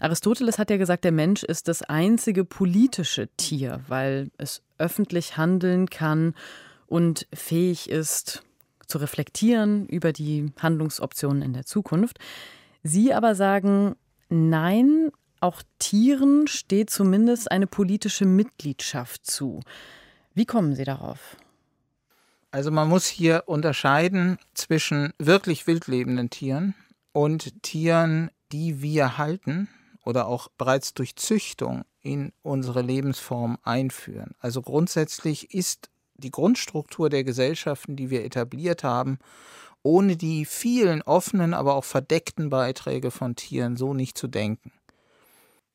Aristoteles 0.00 0.58
hat 0.58 0.70
ja 0.70 0.76
gesagt, 0.76 1.04
der 1.04 1.12
Mensch 1.12 1.44
ist 1.44 1.68
das 1.68 1.82
einzige 1.82 2.44
politische 2.44 3.28
Tier, 3.36 3.80
weil 3.86 4.30
es 4.38 4.62
öffentlich 4.78 5.36
handeln 5.36 5.88
kann 5.88 6.34
und 6.88 7.26
fähig 7.32 7.88
ist 7.90 8.42
zu 8.86 8.98
reflektieren 8.98 9.86
über 9.86 10.12
die 10.12 10.50
Handlungsoptionen 10.58 11.42
in 11.42 11.52
der 11.52 11.66
Zukunft. 11.66 12.18
Sie 12.82 13.12
aber 13.12 13.34
sagen, 13.34 13.96
nein, 14.30 15.10
auch 15.40 15.62
Tieren 15.78 16.48
steht 16.48 16.90
zumindest 16.90 17.50
eine 17.50 17.66
politische 17.66 18.24
Mitgliedschaft 18.24 19.26
zu. 19.26 19.60
Wie 20.34 20.46
kommen 20.46 20.74
Sie 20.74 20.84
darauf? 20.84 21.36
Also 22.50 22.70
man 22.70 22.88
muss 22.88 23.06
hier 23.06 23.44
unterscheiden 23.46 24.38
zwischen 24.54 25.12
wirklich 25.18 25.66
wildlebenden 25.66 26.30
Tieren 26.30 26.74
und 27.12 27.62
Tieren, 27.62 28.30
die 28.52 28.80
wir 28.80 29.18
halten 29.18 29.68
oder 30.04 30.26
auch 30.26 30.48
bereits 30.56 30.94
durch 30.94 31.16
Züchtung 31.16 31.84
in 32.00 32.32
unsere 32.42 32.80
Lebensform 32.80 33.58
einführen. 33.62 34.34
Also 34.38 34.62
grundsätzlich 34.62 35.52
ist 35.52 35.90
die 36.18 36.30
Grundstruktur 36.30 37.08
der 37.08 37.24
Gesellschaften, 37.24 37.96
die 37.96 38.10
wir 38.10 38.24
etabliert 38.24 38.84
haben, 38.84 39.18
ohne 39.82 40.16
die 40.16 40.44
vielen 40.44 41.02
offenen, 41.02 41.54
aber 41.54 41.74
auch 41.74 41.84
verdeckten 41.84 42.50
Beiträge 42.50 43.10
von 43.10 43.36
Tieren 43.36 43.76
so 43.76 43.94
nicht 43.94 44.18
zu 44.18 44.26
denken. 44.26 44.72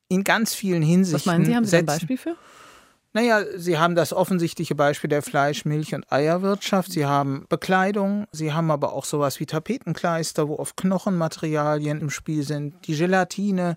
In 0.08 0.22
ganz 0.22 0.54
vielen 0.54 0.82
Hinsichten. 0.82 1.18
Was 1.18 1.26
meinen 1.26 1.44
Sie, 1.46 1.56
haben 1.56 1.64
Sie 1.64 1.76
ein 1.76 1.86
Beispiel 1.86 2.18
für? 2.18 2.36
Naja, 3.14 3.44
Sie 3.56 3.78
haben 3.78 3.94
das 3.94 4.12
offensichtliche 4.12 4.74
Beispiel 4.74 5.08
der 5.08 5.22
Fleisch-, 5.22 5.64
Milch- 5.64 5.94
und 5.94 6.10
Eierwirtschaft. 6.12 6.92
Sie 6.92 7.06
haben 7.06 7.46
Bekleidung. 7.48 8.26
Sie 8.32 8.52
haben 8.52 8.70
aber 8.70 8.92
auch 8.92 9.04
sowas 9.04 9.40
wie 9.40 9.46
Tapetenkleister, 9.46 10.48
wo 10.48 10.58
oft 10.58 10.76
Knochenmaterialien 10.76 12.00
im 12.00 12.10
Spiel 12.10 12.42
sind. 12.42 12.86
Die 12.86 12.96
Gelatine. 12.96 13.76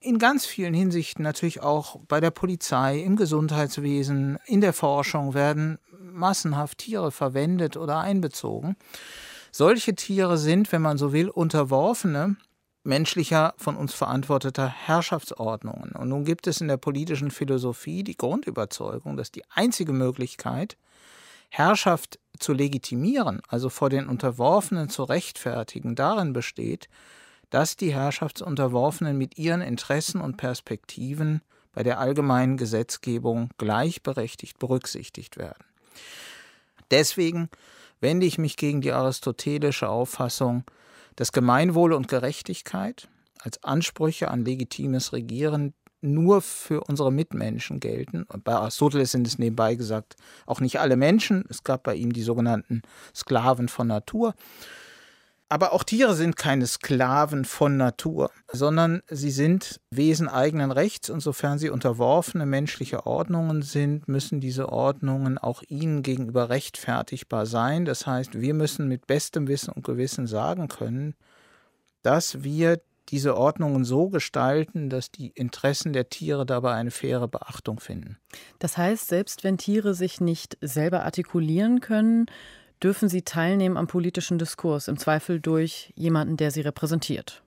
In 0.00 0.18
ganz 0.18 0.46
vielen 0.46 0.72
Hinsichten 0.72 1.22
natürlich 1.22 1.60
auch 1.60 2.00
bei 2.08 2.20
der 2.20 2.30
Polizei, 2.30 3.00
im 3.00 3.16
Gesundheitswesen, 3.16 4.38
in 4.46 4.62
der 4.62 4.72
Forschung 4.72 5.34
werden 5.34 5.78
massenhaft 6.10 6.78
Tiere 6.78 7.10
verwendet 7.10 7.76
oder 7.76 7.98
einbezogen. 7.98 8.76
Solche 9.52 9.94
Tiere 9.94 10.38
sind, 10.38 10.70
wenn 10.72 10.82
man 10.82 10.98
so 10.98 11.12
will, 11.12 11.28
unterworfene 11.28 12.36
menschlicher, 12.82 13.54
von 13.58 13.76
uns 13.76 13.92
verantworteter 13.92 14.68
Herrschaftsordnungen. 14.68 15.92
Und 15.92 16.08
nun 16.08 16.24
gibt 16.24 16.46
es 16.46 16.60
in 16.60 16.68
der 16.68 16.76
politischen 16.76 17.30
Philosophie 17.30 18.02
die 18.02 18.16
Grundüberzeugung, 18.16 19.16
dass 19.16 19.30
die 19.30 19.44
einzige 19.50 19.92
Möglichkeit, 19.92 20.76
Herrschaft 21.50 22.18
zu 22.38 22.52
legitimieren, 22.52 23.42
also 23.48 23.68
vor 23.68 23.90
den 23.90 24.08
Unterworfenen 24.08 24.88
zu 24.88 25.02
rechtfertigen, 25.02 25.94
darin 25.94 26.32
besteht, 26.32 26.88
dass 27.50 27.76
die 27.76 27.92
Herrschaftsunterworfenen 27.92 29.18
mit 29.18 29.36
ihren 29.36 29.60
Interessen 29.60 30.20
und 30.20 30.36
Perspektiven 30.36 31.42
bei 31.72 31.82
der 31.82 31.98
allgemeinen 31.98 32.56
Gesetzgebung 32.56 33.50
gleichberechtigt 33.58 34.58
berücksichtigt 34.58 35.36
werden. 35.36 35.64
Deswegen 36.90 37.48
wende 38.00 38.26
ich 38.26 38.38
mich 38.38 38.56
gegen 38.56 38.80
die 38.80 38.92
aristotelische 38.92 39.88
Auffassung, 39.88 40.64
dass 41.16 41.32
Gemeinwohl 41.32 41.92
und 41.92 42.08
Gerechtigkeit 42.08 43.08
als 43.40 43.62
Ansprüche 43.62 44.30
an 44.30 44.44
legitimes 44.44 45.12
Regieren 45.12 45.74
nur 46.02 46.40
für 46.40 46.82
unsere 46.84 47.12
Mitmenschen 47.12 47.78
gelten. 47.78 48.22
Und 48.24 48.44
bei 48.44 48.54
Aristoteles 48.54 49.12
sind 49.12 49.26
es 49.26 49.38
nebenbei 49.38 49.74
gesagt 49.74 50.16
auch 50.46 50.60
nicht 50.60 50.80
alle 50.80 50.96
Menschen. 50.96 51.44
Es 51.48 51.62
gab 51.62 51.82
bei 51.82 51.94
ihm 51.94 52.12
die 52.12 52.22
sogenannten 52.22 52.82
Sklaven 53.14 53.68
von 53.68 53.86
Natur. 53.86 54.34
Aber 55.52 55.72
auch 55.72 55.82
Tiere 55.82 56.14
sind 56.14 56.36
keine 56.36 56.64
Sklaven 56.64 57.44
von 57.44 57.76
Natur, 57.76 58.30
sondern 58.52 59.02
sie 59.10 59.32
sind 59.32 59.80
Wesen 59.90 60.28
eigenen 60.28 60.70
Rechts 60.70 61.10
und 61.10 61.18
sofern 61.18 61.58
sie 61.58 61.70
unterworfene 61.70 62.46
menschliche 62.46 63.04
Ordnungen 63.04 63.62
sind, 63.62 64.06
müssen 64.06 64.40
diese 64.40 64.68
Ordnungen 64.68 65.38
auch 65.38 65.64
ihnen 65.66 66.02
gegenüber 66.02 66.50
rechtfertigbar 66.50 67.46
sein. 67.46 67.84
Das 67.84 68.06
heißt, 68.06 68.40
wir 68.40 68.54
müssen 68.54 68.86
mit 68.86 69.08
bestem 69.08 69.48
Wissen 69.48 69.72
und 69.72 69.84
Gewissen 69.84 70.28
sagen 70.28 70.68
können, 70.68 71.14
dass 72.02 72.44
wir 72.44 72.80
diese 73.08 73.36
Ordnungen 73.36 73.84
so 73.84 74.08
gestalten, 74.08 74.88
dass 74.88 75.10
die 75.10 75.30
Interessen 75.30 75.92
der 75.92 76.10
Tiere 76.10 76.46
dabei 76.46 76.74
eine 76.74 76.92
faire 76.92 77.26
Beachtung 77.26 77.80
finden. 77.80 78.18
Das 78.60 78.78
heißt, 78.78 79.08
selbst 79.08 79.42
wenn 79.42 79.58
Tiere 79.58 79.94
sich 79.94 80.20
nicht 80.20 80.56
selber 80.60 81.02
artikulieren 81.02 81.80
können, 81.80 82.26
dürfen 82.82 83.08
sie 83.08 83.22
teilnehmen 83.22 83.76
am 83.76 83.86
politischen 83.86 84.38
Diskurs, 84.38 84.88
im 84.88 84.98
Zweifel 84.98 85.40
durch 85.40 85.92
jemanden, 85.96 86.36
der 86.36 86.50
sie 86.50 86.62
repräsentiert. 86.62 87.42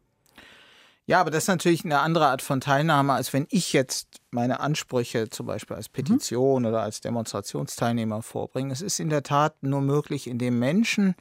Ja, 1.06 1.19
aber 1.19 1.32
das 1.32 1.43
ist 1.43 1.50
natürlich 1.50 1.84
eine 1.84 2.00
andere 2.00 2.28
Art 2.28 2.41
von 2.41 2.62
Teilnahme, 2.62 3.13
als 3.13 3.34
wenn 3.34 3.46
ich 3.50 3.74
jetzt 3.74 4.08
meine 4.32 4.62
Ansprüche 4.62 5.30
zum 5.30 5.48
Beispiel 5.48 5.76
als 5.76 5.89
Petition 5.89 6.62
mhm. 6.62 6.69
oder 6.69 6.82
als 6.82 7.02
Demonstrationsteilnehmer 7.02 8.22
vorbringe. 8.22 8.72
Es 8.72 8.82
ist 8.82 9.00
in 9.00 9.10
der 9.10 9.24
Tat 9.24 9.62
nur 9.62 9.82
möglich, 9.82 10.28
indem 10.28 10.60
Menschen 10.60 11.15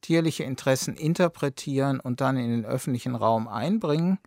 tierliche 0.00 0.44
Interessen 0.44 0.96
interpretieren 0.96 2.00
und 2.00 2.22
dann 2.22 2.38
in 2.38 2.50
den 2.50 2.64
öffentlichen 2.64 3.14
Raum 3.14 3.48
einbringen. 3.48 4.18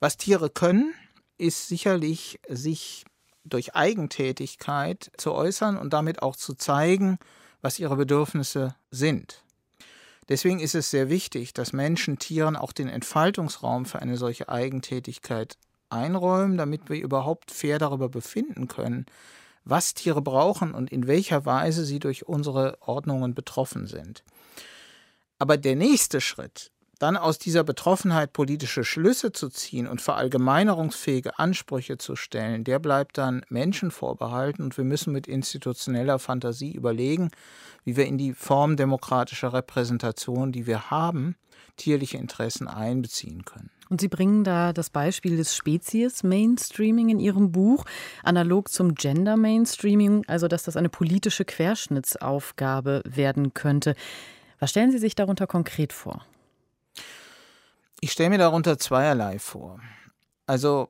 Was 0.00 0.18
Tiere 0.18 0.50
können, 0.50 0.92
ist 1.38 1.68
sicherlich, 1.68 2.38
sich 2.48 3.04
durch 3.44 3.74
Eigentätigkeit 3.74 5.10
zu 5.16 5.32
äußern 5.32 5.78
und 5.78 5.92
damit 5.92 6.22
auch 6.22 6.36
zu 6.36 6.54
zeigen, 6.54 7.18
was 7.62 7.78
ihre 7.78 7.96
Bedürfnisse 7.96 8.74
sind. 8.90 9.42
Deswegen 10.28 10.60
ist 10.60 10.74
es 10.74 10.90
sehr 10.90 11.08
wichtig, 11.08 11.54
dass 11.54 11.72
Menschen 11.72 12.18
Tieren 12.18 12.56
auch 12.56 12.72
den 12.72 12.88
Entfaltungsraum 12.88 13.86
für 13.86 14.00
eine 14.00 14.16
solche 14.16 14.48
Eigentätigkeit 14.48 15.56
einräumen, 15.88 16.56
damit 16.56 16.88
wir 16.88 17.00
überhaupt 17.00 17.50
fair 17.50 17.78
darüber 17.78 18.08
befinden 18.08 18.68
können, 18.68 19.06
was 19.64 19.94
Tiere 19.94 20.22
brauchen 20.22 20.74
und 20.74 20.90
in 20.90 21.06
welcher 21.06 21.46
Weise 21.46 21.84
sie 21.84 22.00
durch 22.00 22.26
unsere 22.26 22.78
Ordnungen 22.80 23.34
betroffen 23.34 23.86
sind. 23.86 24.24
Aber 25.38 25.56
der 25.56 25.76
nächste 25.76 26.20
Schritt 26.20 26.71
dann 27.02 27.16
aus 27.16 27.38
dieser 27.38 27.64
Betroffenheit 27.64 28.32
politische 28.32 28.84
Schlüsse 28.84 29.32
zu 29.32 29.48
ziehen 29.48 29.88
und 29.88 30.00
verallgemeinerungsfähige 30.00 31.36
Ansprüche 31.36 31.98
zu 31.98 32.14
stellen, 32.14 32.62
der 32.62 32.78
bleibt 32.78 33.18
dann 33.18 33.44
Menschen 33.48 33.90
vorbehalten 33.90 34.62
und 34.62 34.76
wir 34.76 34.84
müssen 34.84 35.12
mit 35.12 35.26
institutioneller 35.26 36.20
Fantasie 36.20 36.72
überlegen, 36.72 37.32
wie 37.84 37.96
wir 37.96 38.06
in 38.06 38.18
die 38.18 38.34
Form 38.34 38.76
demokratischer 38.76 39.52
Repräsentation, 39.52 40.52
die 40.52 40.68
wir 40.68 40.92
haben, 40.92 41.34
tierliche 41.76 42.18
Interessen 42.18 42.68
einbeziehen 42.68 43.44
können. 43.44 43.70
Und 43.88 44.00
Sie 44.00 44.08
bringen 44.08 44.44
da 44.44 44.72
das 44.72 44.88
Beispiel 44.88 45.36
des 45.36 45.56
Spezies-Mainstreaming 45.56 47.08
in 47.08 47.18
Ihrem 47.18 47.50
Buch, 47.50 47.84
analog 48.22 48.70
zum 48.70 48.94
Gender-Mainstreaming, 48.94 50.24
also 50.28 50.46
dass 50.46 50.62
das 50.62 50.76
eine 50.76 50.88
politische 50.88 51.44
Querschnittsaufgabe 51.44 53.02
werden 53.04 53.54
könnte. 53.54 53.96
Was 54.60 54.70
stellen 54.70 54.92
Sie 54.92 54.98
sich 54.98 55.16
darunter 55.16 55.48
konkret 55.48 55.92
vor? 55.92 56.24
Ich 58.04 58.10
stelle 58.10 58.30
mir 58.30 58.38
darunter 58.38 58.78
zweierlei 58.78 59.38
vor. 59.38 59.78
Also 60.46 60.88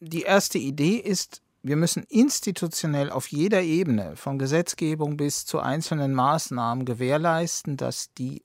die 0.00 0.22
erste 0.22 0.56
Idee 0.56 0.96
ist, 0.96 1.42
wir 1.62 1.76
müssen 1.76 2.04
institutionell 2.04 3.10
auf 3.10 3.28
jeder 3.28 3.60
Ebene, 3.60 4.16
von 4.16 4.38
Gesetzgebung 4.38 5.18
bis 5.18 5.44
zu 5.44 5.60
einzelnen 5.60 6.14
Maßnahmen, 6.14 6.86
gewährleisten, 6.86 7.76
dass 7.76 8.14
die 8.14 8.42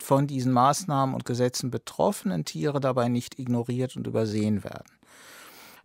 von 0.00 0.28
diesen 0.28 0.52
Maßnahmen 0.52 1.12
und 1.12 1.24
Gesetzen 1.24 1.72
betroffenen 1.72 2.44
Tiere 2.44 2.78
dabei 2.78 3.08
nicht 3.08 3.40
ignoriert 3.40 3.96
und 3.96 4.06
übersehen 4.06 4.62
werden. 4.62 4.99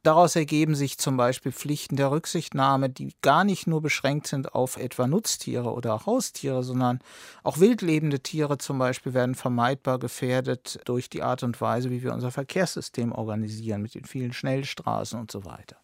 Daraus 0.05 0.35
ergeben 0.35 0.75
sich 0.75 0.99
zum 0.99 1.17
Beispiel 1.17 1.51
Pflichten 1.51 1.95
der 1.95 2.11
Rücksichtnahme, 2.11 2.91
die 2.91 3.15
gar 3.23 3.43
nicht 3.43 3.65
nur 3.65 3.81
beschränkt 3.81 4.27
sind 4.27 4.53
auf 4.53 4.77
etwa 4.77 5.07
Nutztiere 5.07 5.73
oder 5.73 6.05
Haustiere, 6.05 6.63
sondern 6.63 6.99
auch 7.41 7.59
wildlebende 7.59 8.19
Tiere 8.19 8.59
zum 8.59 8.77
Beispiel 8.77 9.15
werden 9.15 9.33
vermeidbar 9.33 9.97
gefährdet 9.97 10.79
durch 10.85 11.09
die 11.09 11.23
Art 11.23 11.41
und 11.41 11.59
Weise, 11.59 11.89
wie 11.89 12.03
wir 12.03 12.13
unser 12.13 12.29
Verkehrssystem 12.29 13.11
organisieren, 13.13 13.81
mit 13.81 13.95
den 13.95 14.05
vielen 14.05 14.31
Schnellstraßen 14.31 15.19
und 15.19 15.31
so 15.31 15.43
weiter. 15.43 15.77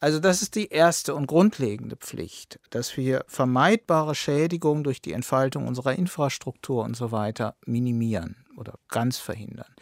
Also 0.00 0.18
das 0.18 0.42
ist 0.42 0.56
die 0.56 0.70
erste 0.70 1.14
und 1.14 1.28
grundlegende 1.28 1.94
Pflicht, 1.94 2.58
dass 2.70 2.96
wir 2.96 3.24
vermeidbare 3.28 4.16
Schädigungen 4.16 4.82
durch 4.82 5.00
die 5.00 5.12
Entfaltung 5.12 5.68
unserer 5.68 5.94
Infrastruktur 5.94 6.82
und 6.82 6.96
so 6.96 7.12
weiter 7.12 7.54
minimieren 7.64 8.44
oder 8.56 8.80
ganz 8.88 9.18
verhindern. 9.18 9.72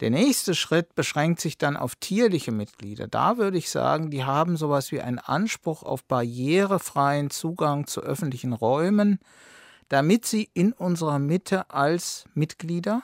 Der 0.00 0.10
nächste 0.10 0.54
Schritt 0.54 0.94
beschränkt 0.94 1.40
sich 1.40 1.58
dann 1.58 1.76
auf 1.76 1.94
tierliche 1.94 2.52
Mitglieder. 2.52 3.06
Da 3.06 3.36
würde 3.36 3.58
ich 3.58 3.68
sagen, 3.68 4.10
die 4.10 4.24
haben 4.24 4.56
sowas 4.56 4.92
wie 4.92 5.00
einen 5.02 5.18
Anspruch 5.18 5.82
auf 5.82 6.04
barrierefreien 6.04 7.30
Zugang 7.30 7.86
zu 7.86 8.00
öffentlichen 8.00 8.54
Räumen, 8.54 9.18
damit 9.90 10.24
sie 10.24 10.48
in 10.54 10.72
unserer 10.72 11.18
Mitte 11.18 11.70
als 11.70 12.24
Mitglieder 12.32 13.02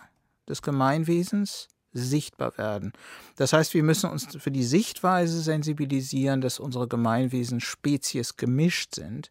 des 0.48 0.62
Gemeinwesens 0.62 1.68
sichtbar 1.92 2.56
werden. 2.56 2.92
Das 3.36 3.52
heißt, 3.52 3.74
wir 3.74 3.82
müssen 3.82 4.10
uns 4.10 4.34
für 4.36 4.50
die 4.50 4.64
Sichtweise 4.64 5.40
sensibilisieren, 5.40 6.40
dass 6.40 6.58
unsere 6.58 6.88
Gemeinwesen 6.88 7.60
Spezies 7.60 8.36
gemischt 8.36 8.94
sind, 8.94 9.30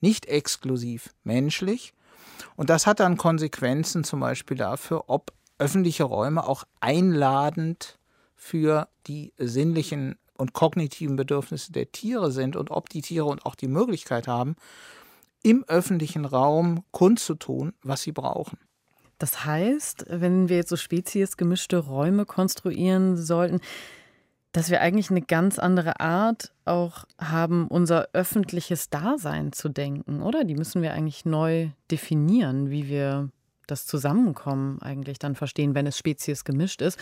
nicht 0.00 0.26
exklusiv 0.26 1.10
menschlich. 1.22 1.92
Und 2.56 2.70
das 2.70 2.86
hat 2.86 3.00
dann 3.00 3.16
Konsequenzen 3.16 4.02
zum 4.04 4.20
Beispiel 4.20 4.56
dafür, 4.56 5.04
ob 5.08 5.32
öffentliche 5.58 6.04
Räume 6.04 6.46
auch 6.46 6.64
einladend 6.80 7.98
für 8.34 8.88
die 9.06 9.32
sinnlichen 9.38 10.16
und 10.36 10.52
kognitiven 10.52 11.16
Bedürfnisse 11.16 11.72
der 11.72 11.92
Tiere 11.92 12.32
sind 12.32 12.56
und 12.56 12.70
ob 12.70 12.88
die 12.88 13.02
Tiere 13.02 13.26
und 13.26 13.46
auch 13.46 13.54
die 13.54 13.68
Möglichkeit 13.68 14.26
haben, 14.26 14.56
im 15.42 15.64
öffentlichen 15.68 16.24
Raum 16.24 16.84
kundzutun, 16.90 17.74
was 17.82 18.02
sie 18.02 18.12
brauchen. 18.12 18.58
Das 19.18 19.44
heißt, 19.44 20.06
wenn 20.08 20.48
wir 20.48 20.56
jetzt 20.56 20.70
so 20.70 20.76
speziesgemischte 20.76 21.78
Räume 21.78 22.26
konstruieren 22.26 23.16
sollten, 23.16 23.60
dass 24.52 24.70
wir 24.70 24.80
eigentlich 24.80 25.10
eine 25.10 25.22
ganz 25.22 25.58
andere 25.58 26.00
Art 26.00 26.52
auch 26.64 27.04
haben, 27.18 27.68
unser 27.68 28.08
öffentliches 28.12 28.88
Dasein 28.88 29.52
zu 29.52 29.68
denken, 29.68 30.22
oder? 30.22 30.44
Die 30.44 30.54
müssen 30.54 30.82
wir 30.82 30.92
eigentlich 30.92 31.24
neu 31.24 31.70
definieren, 31.90 32.70
wie 32.70 32.88
wir 32.88 33.30
das 33.66 33.86
Zusammenkommen 33.86 34.80
eigentlich 34.82 35.18
dann 35.18 35.34
verstehen, 35.34 35.74
wenn 35.74 35.86
es 35.86 35.98
Spezies 35.98 36.44
gemischt 36.44 36.82
ist. 36.82 36.98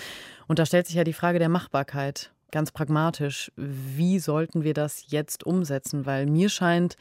Und 0.46 0.58
da 0.58 0.66
stellt 0.66 0.86
sich 0.86 0.96
ja 0.96 1.04
die 1.04 1.12
Frage 1.12 1.38
der 1.38 1.48
Machbarkeit 1.48 2.32
ganz 2.50 2.70
pragmatisch. 2.70 3.50
Wie 3.56 4.18
sollten 4.18 4.62
wir 4.62 4.74
das 4.74 5.04
jetzt 5.08 5.44
umsetzen? 5.44 6.06
Weil 6.06 6.26
mir 6.26 6.48
scheint 6.48 6.96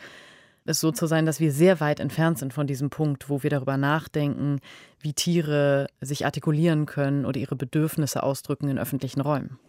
es 0.66 0.80
so 0.80 0.92
zu 0.92 1.08
sein, 1.08 1.26
dass 1.26 1.40
wir 1.40 1.52
sehr 1.52 1.80
weit 1.80 2.00
entfernt 2.00 2.40
sind 2.40 2.54
von 2.54 2.68
diesem 2.68 2.90
Punkt, 2.90 3.30
wo 3.30 3.44
wir 3.44 3.50
darüber 3.50 3.78
nachdenken, 3.78 4.60
wie 5.00 5.14
Tiere 5.14 5.88
sich 6.00 6.26
artikulieren 6.26 6.86
können 6.86 7.26
oder 7.26 7.40
ihre 7.40 7.56
Bedürfnisse 7.56 8.24
ausdrücken 8.24 8.70
in 8.70 8.78
öffentlichen 8.78 9.22
Räumen. 9.22 9.60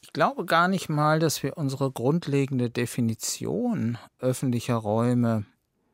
Ich 0.00 0.12
glaube 0.12 0.44
gar 0.44 0.68
nicht 0.68 0.88
mal, 0.88 1.18
dass 1.18 1.42
wir 1.42 1.56
unsere 1.56 1.90
grundlegende 1.90 2.70
Definition 2.70 3.98
öffentlicher 4.18 4.76
Räume 4.76 5.44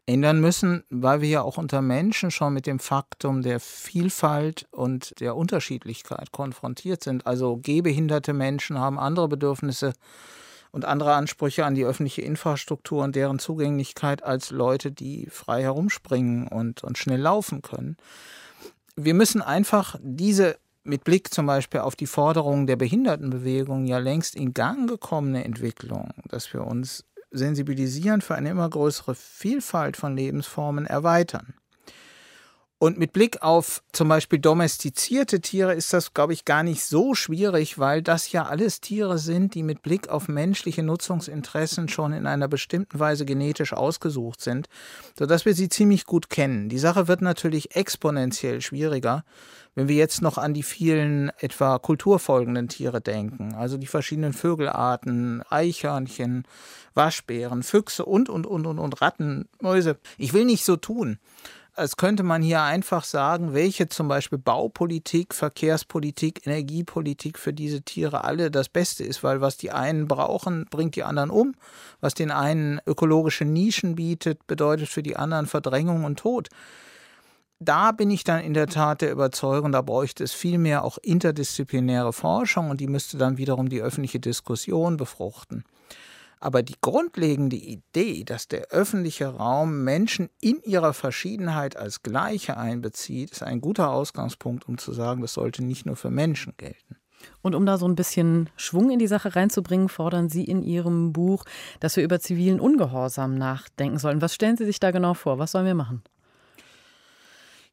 ändern 0.06 0.40
müssen, 0.40 0.84
weil 0.90 1.20
wir 1.20 1.28
ja 1.28 1.42
auch 1.42 1.58
unter 1.58 1.80
Menschen 1.80 2.30
schon 2.30 2.54
mit 2.54 2.66
dem 2.66 2.78
Faktum 2.78 3.42
der 3.42 3.60
Vielfalt 3.60 4.66
und 4.70 5.18
der 5.20 5.36
Unterschiedlichkeit 5.36 6.32
konfrontiert 6.32 7.04
sind. 7.04 7.26
Also 7.26 7.56
gehbehinderte 7.56 8.32
Menschen 8.32 8.78
haben 8.78 8.98
andere 8.98 9.28
Bedürfnisse 9.28 9.92
und 10.72 10.84
andere 10.84 11.14
Ansprüche 11.14 11.64
an 11.64 11.74
die 11.74 11.84
öffentliche 11.84 12.22
Infrastruktur 12.22 13.04
und 13.04 13.14
deren 13.14 13.38
Zugänglichkeit 13.38 14.24
als 14.24 14.50
Leute, 14.50 14.90
die 14.90 15.28
frei 15.30 15.62
herumspringen 15.62 16.48
und, 16.48 16.82
und 16.82 16.98
schnell 16.98 17.20
laufen 17.20 17.62
können. 17.62 17.96
Wir 18.96 19.14
müssen 19.14 19.40
einfach 19.40 19.96
diese 20.02 20.56
mit 20.84 21.04
Blick 21.04 21.32
zum 21.32 21.46
Beispiel 21.46 21.80
auf 21.80 21.94
die 21.94 22.06
Forderungen 22.06 22.66
der 22.66 22.76
Behindertenbewegung 22.76 23.84
ja 23.84 23.98
längst 23.98 24.34
in 24.34 24.52
Gang 24.52 24.88
gekommene 24.88 25.44
Entwicklung, 25.44 26.10
dass 26.24 26.52
wir 26.52 26.66
uns 26.66 27.04
sensibilisieren 27.32 28.20
für 28.20 28.34
eine 28.34 28.50
immer 28.50 28.68
größere 28.68 29.14
Vielfalt 29.14 29.96
von 29.96 30.16
Lebensformen 30.16 30.86
erweitern. 30.86 31.54
Und 32.82 32.98
mit 32.98 33.12
Blick 33.12 33.42
auf 33.42 33.80
zum 33.92 34.08
Beispiel 34.08 34.40
domestizierte 34.40 35.40
Tiere 35.40 35.72
ist 35.72 35.92
das, 35.92 36.14
glaube 36.14 36.32
ich, 36.32 36.44
gar 36.44 36.64
nicht 36.64 36.84
so 36.84 37.14
schwierig, 37.14 37.78
weil 37.78 38.02
das 38.02 38.32
ja 38.32 38.46
alles 38.46 38.80
Tiere 38.80 39.18
sind, 39.18 39.54
die 39.54 39.62
mit 39.62 39.82
Blick 39.82 40.08
auf 40.08 40.26
menschliche 40.26 40.82
Nutzungsinteressen 40.82 41.88
schon 41.88 42.12
in 42.12 42.26
einer 42.26 42.48
bestimmten 42.48 42.98
Weise 42.98 43.24
genetisch 43.24 43.72
ausgesucht 43.72 44.40
sind, 44.40 44.68
sodass 45.16 45.44
wir 45.44 45.54
sie 45.54 45.68
ziemlich 45.68 46.06
gut 46.06 46.28
kennen. 46.28 46.68
Die 46.68 46.78
Sache 46.80 47.06
wird 47.06 47.22
natürlich 47.22 47.76
exponentiell 47.76 48.60
schwieriger, 48.60 49.22
wenn 49.76 49.86
wir 49.86 49.94
jetzt 49.94 50.20
noch 50.20 50.36
an 50.36 50.52
die 50.52 50.64
vielen 50.64 51.30
etwa 51.38 51.78
kulturfolgenden 51.78 52.66
Tiere 52.66 53.00
denken, 53.00 53.54
also 53.54 53.78
die 53.78 53.86
verschiedenen 53.86 54.32
Vögelarten, 54.32 55.44
Eichhörnchen, 55.48 56.48
Waschbären, 56.94 57.62
Füchse 57.62 58.04
und, 58.04 58.28
und, 58.28 58.44
und, 58.44 58.66
und, 58.66 58.80
und 58.80 59.00
Ratten, 59.00 59.48
Mäuse. 59.60 59.98
Ich 60.18 60.32
will 60.32 60.44
nicht 60.44 60.64
so 60.64 60.74
tun, 60.74 61.20
als 61.74 61.96
könnte 61.96 62.22
man 62.22 62.42
hier 62.42 62.62
einfach 62.62 63.04
sagen, 63.04 63.54
welche 63.54 63.88
zum 63.88 64.06
Beispiel 64.08 64.38
Baupolitik, 64.38 65.34
Verkehrspolitik, 65.34 66.46
Energiepolitik 66.46 67.38
für 67.38 67.52
diese 67.52 67.82
Tiere 67.82 68.24
alle 68.24 68.50
das 68.50 68.68
Beste 68.68 69.04
ist, 69.04 69.22
weil 69.22 69.40
was 69.40 69.56
die 69.56 69.70
einen 69.70 70.06
brauchen, 70.06 70.66
bringt 70.70 70.96
die 70.96 71.04
anderen 71.04 71.30
um. 71.30 71.54
Was 72.00 72.14
den 72.14 72.30
einen 72.30 72.80
ökologische 72.86 73.44
Nischen 73.44 73.94
bietet, 73.94 74.46
bedeutet 74.46 74.88
für 74.88 75.02
die 75.02 75.16
anderen 75.16 75.46
Verdrängung 75.46 76.04
und 76.04 76.18
Tod. 76.18 76.48
Da 77.58 77.92
bin 77.92 78.10
ich 78.10 78.24
dann 78.24 78.42
in 78.42 78.54
der 78.54 78.66
Tat 78.66 79.02
der 79.02 79.12
Überzeugung, 79.12 79.72
da 79.72 79.82
bräuchte 79.82 80.24
es 80.24 80.32
vielmehr 80.32 80.84
auch 80.84 80.98
interdisziplinäre 80.98 82.12
Forschung 82.12 82.70
und 82.70 82.80
die 82.80 82.88
müsste 82.88 83.16
dann 83.16 83.38
wiederum 83.38 83.68
die 83.68 83.80
öffentliche 83.80 84.18
Diskussion 84.18 84.96
befruchten. 84.96 85.64
Aber 86.42 86.64
die 86.64 86.74
grundlegende 86.80 87.54
Idee, 87.54 88.24
dass 88.24 88.48
der 88.48 88.66
öffentliche 88.70 89.28
Raum 89.28 89.84
Menschen 89.84 90.28
in 90.40 90.60
ihrer 90.64 90.92
Verschiedenheit 90.92 91.76
als 91.76 92.02
Gleiche 92.02 92.56
einbezieht, 92.56 93.30
ist 93.30 93.44
ein 93.44 93.60
guter 93.60 93.92
Ausgangspunkt, 93.92 94.66
um 94.68 94.76
zu 94.76 94.92
sagen, 94.92 95.22
das 95.22 95.34
sollte 95.34 95.62
nicht 95.62 95.86
nur 95.86 95.94
für 95.94 96.10
Menschen 96.10 96.54
gelten. 96.56 96.96
Und 97.42 97.54
um 97.54 97.64
da 97.64 97.78
so 97.78 97.86
ein 97.86 97.94
bisschen 97.94 98.50
Schwung 98.56 98.90
in 98.90 98.98
die 98.98 99.06
Sache 99.06 99.36
reinzubringen, 99.36 99.88
fordern 99.88 100.28
Sie 100.28 100.42
in 100.42 100.64
Ihrem 100.64 101.12
Buch, 101.12 101.44
dass 101.78 101.94
wir 101.94 102.02
über 102.02 102.18
zivilen 102.18 102.58
Ungehorsam 102.58 103.36
nachdenken 103.36 103.98
sollen. 103.98 104.20
Was 104.20 104.34
stellen 104.34 104.56
Sie 104.56 104.64
sich 104.64 104.80
da 104.80 104.90
genau 104.90 105.14
vor? 105.14 105.38
Was 105.38 105.52
sollen 105.52 105.66
wir 105.66 105.76
machen? 105.76 106.02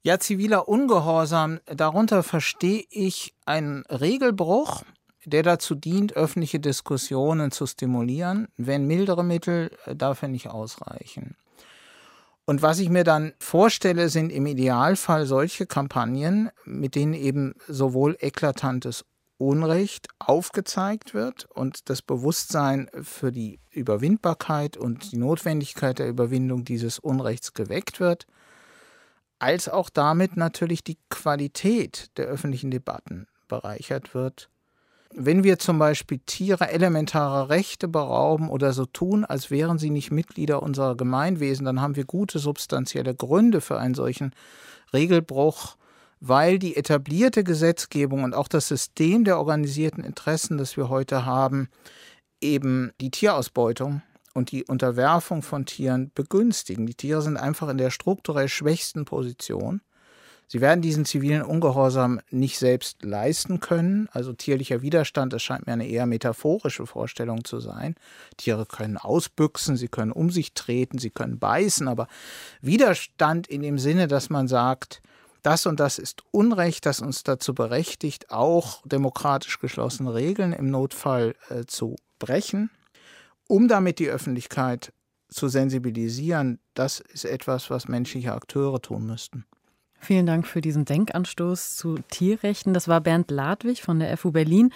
Ja, 0.04 0.20
ziviler 0.20 0.68
Ungehorsam, 0.68 1.60
darunter 1.66 2.22
verstehe 2.22 2.84
ich 2.92 3.34
einen 3.48 3.84
Regelbruch, 3.88 4.84
der 5.26 5.44
dazu 5.44 5.76
dient, 5.76 6.14
öffentliche 6.14 6.60
Diskussionen 6.60 7.52
zu 7.52 7.66
stimulieren. 7.66 8.48
Wenn 8.58 8.86
mildere 8.88 9.24
Mittel 9.24 9.72
äh, 9.86 9.96
dafür 9.96 10.28
nicht 10.30 10.48
ausreichen. 10.48 11.36
Und 12.46 12.64
was 12.64 12.80
ich 12.80 12.90
mir 12.90 13.04
dann 13.04 13.34
vorstelle, 13.40 14.10
sind 14.10 14.32
im 14.32 14.48
Idealfall 14.48 15.28
solche 15.28 15.68
Kampagnen, 15.68 16.50
mit 16.66 16.96
denen 16.96 17.14
eben 17.14 17.54
sowohl 17.68 18.18
eklatantes 18.20 19.06
Unrecht 19.38 20.08
aufgezeigt 20.18 21.14
wird 21.14 21.46
und 21.46 21.90
das 21.90 22.02
Bewusstsein 22.02 22.90
für 23.04 23.32
die 23.32 23.60
Überwindbarkeit 23.70 24.78
und 24.78 25.12
die 25.12 25.18
Notwendigkeit 25.18 26.00
der 26.00 26.10
Überwindung 26.10 26.66
dieses 26.66 26.98
Unrechts 26.98 27.54
geweckt 27.54 28.00
wird, 28.00 28.26
als 29.38 29.70
auch 29.70 29.90
damit 29.90 30.36
natürlich 30.36 30.84
die 30.84 30.98
Qualität 31.10 32.18
der 32.18 32.26
öffentlichen 32.26 32.72
Debatten 32.72 33.28
bereichert 33.48 34.14
wird 34.14 34.50
wenn 35.14 35.44
wir 35.44 35.58
zum 35.58 35.80
Beispiel 35.80 36.20
Tiere 36.26 36.70
elementarer 36.70 37.50
Rechte 37.50 37.88
berauben 37.88 38.50
oder 38.50 38.74
so 38.74 38.86
tun, 38.86 39.26
als 39.26 39.50
wären 39.50 39.80
sie 39.80 39.90
nicht 39.90 40.12
Mitglieder 40.12 40.62
unserer 40.62 40.96
Gemeinwesen, 40.96 41.66
dann 41.66 41.82
haben 41.82 41.96
wir 41.96 42.06
gute 42.06 42.40
substanzielle 42.40 43.16
Gründe 43.16 43.62
für 43.62 43.80
einen 43.80 43.96
solchen 43.96 44.34
Regelbruch, 44.94 45.78
weil 46.20 46.60
die 46.60 46.76
etablierte 46.76 47.44
Gesetzgebung 47.44 48.24
und 48.24 48.36
auch 48.36 48.48
das 48.48 48.68
System 48.68 49.24
der 49.24 49.40
organisierten 49.40 50.04
Interessen, 50.04 50.58
das 50.58 50.78
wir 50.78 50.90
heute 50.90 51.26
haben, 51.26 51.70
eben 52.42 52.92
die 53.02 53.12
Tierausbeutung 53.12 54.02
und 54.34 54.52
die 54.52 54.64
Unterwerfung 54.64 55.42
von 55.42 55.66
Tieren 55.66 56.12
begünstigen. 56.14 56.86
Die 56.86 56.96
Tiere 56.96 57.22
sind 57.22 57.38
einfach 57.38 57.70
in 57.70 57.78
der 57.78 57.90
strukturell 57.90 58.48
schwächsten 58.48 59.06
Position. 59.06 59.82
Sie 60.52 60.62
werden 60.62 60.82
diesen 60.82 61.06
zivilen 61.06 61.44
Ungehorsam 61.44 62.22
nicht 62.32 62.58
selbst 62.58 63.04
leisten 63.04 63.60
können. 63.60 64.10
Also 64.12 64.34
tierlicher 64.34 64.82
Widerstand, 64.82 65.32
das 65.32 65.44
scheint 65.44 65.68
mir 65.68 65.74
eine 65.74 65.88
eher 65.88 66.08
metaphorische 66.08 66.88
Vorstellung 66.88 67.44
zu 67.44 67.60
sein. 67.60 67.94
Tiere 68.36 68.66
können 68.66 68.98
ausbüchsen, 68.98 69.78
sie 69.78 69.90
können 69.90 70.12
um 70.12 70.32
sich 70.32 70.56
treten, 70.56 70.98
sie 70.98 71.12
können 71.12 71.38
beißen, 71.38 71.88
aber 71.88 72.08
Widerstand 72.62 73.46
in 73.46 73.62
dem 73.62 73.78
Sinne, 73.78 74.08
dass 74.08 74.32
man 74.32 74.48
sagt, 74.48 75.04
das 75.44 75.68
und 75.68 75.80
das 75.80 76.00
ist 76.00 76.24
Unrecht, 76.32 76.88
das 76.88 77.00
uns 77.00 77.22
dazu 77.22 77.54
berechtigt, 77.54 78.32
auch 78.32 78.82
demokratisch 78.86 79.60
geschlossene 79.60 80.16
Regeln 80.16 80.52
im 80.52 80.72
Notfall 80.72 81.36
äh, 81.50 81.66
zu 81.66 81.96
brechen, 82.18 82.72
um 83.48 83.68
damit 83.68 84.00
die 84.00 84.10
Öffentlichkeit 84.10 84.94
zu 85.30 85.48
sensibilisieren, 85.48 86.58
das 86.74 87.00
ist 87.00 87.26
etwas, 87.26 87.70
was 87.70 87.88
menschliche 87.88 88.34
Akteure 88.34 88.82
tun 88.82 89.06
müssten. 89.06 89.46
Vielen 90.00 90.26
Dank 90.26 90.48
für 90.48 90.62
diesen 90.62 90.86
Denkanstoß 90.86 91.76
zu 91.76 91.98
Tierrechten. 92.10 92.74
Das 92.74 92.88
war 92.88 93.02
Bernd 93.02 93.32
Ladwig 93.32 93.82
von 93.82 94.00
der 94.00 94.16
FU 94.18 94.32
Berlin. 94.32 94.72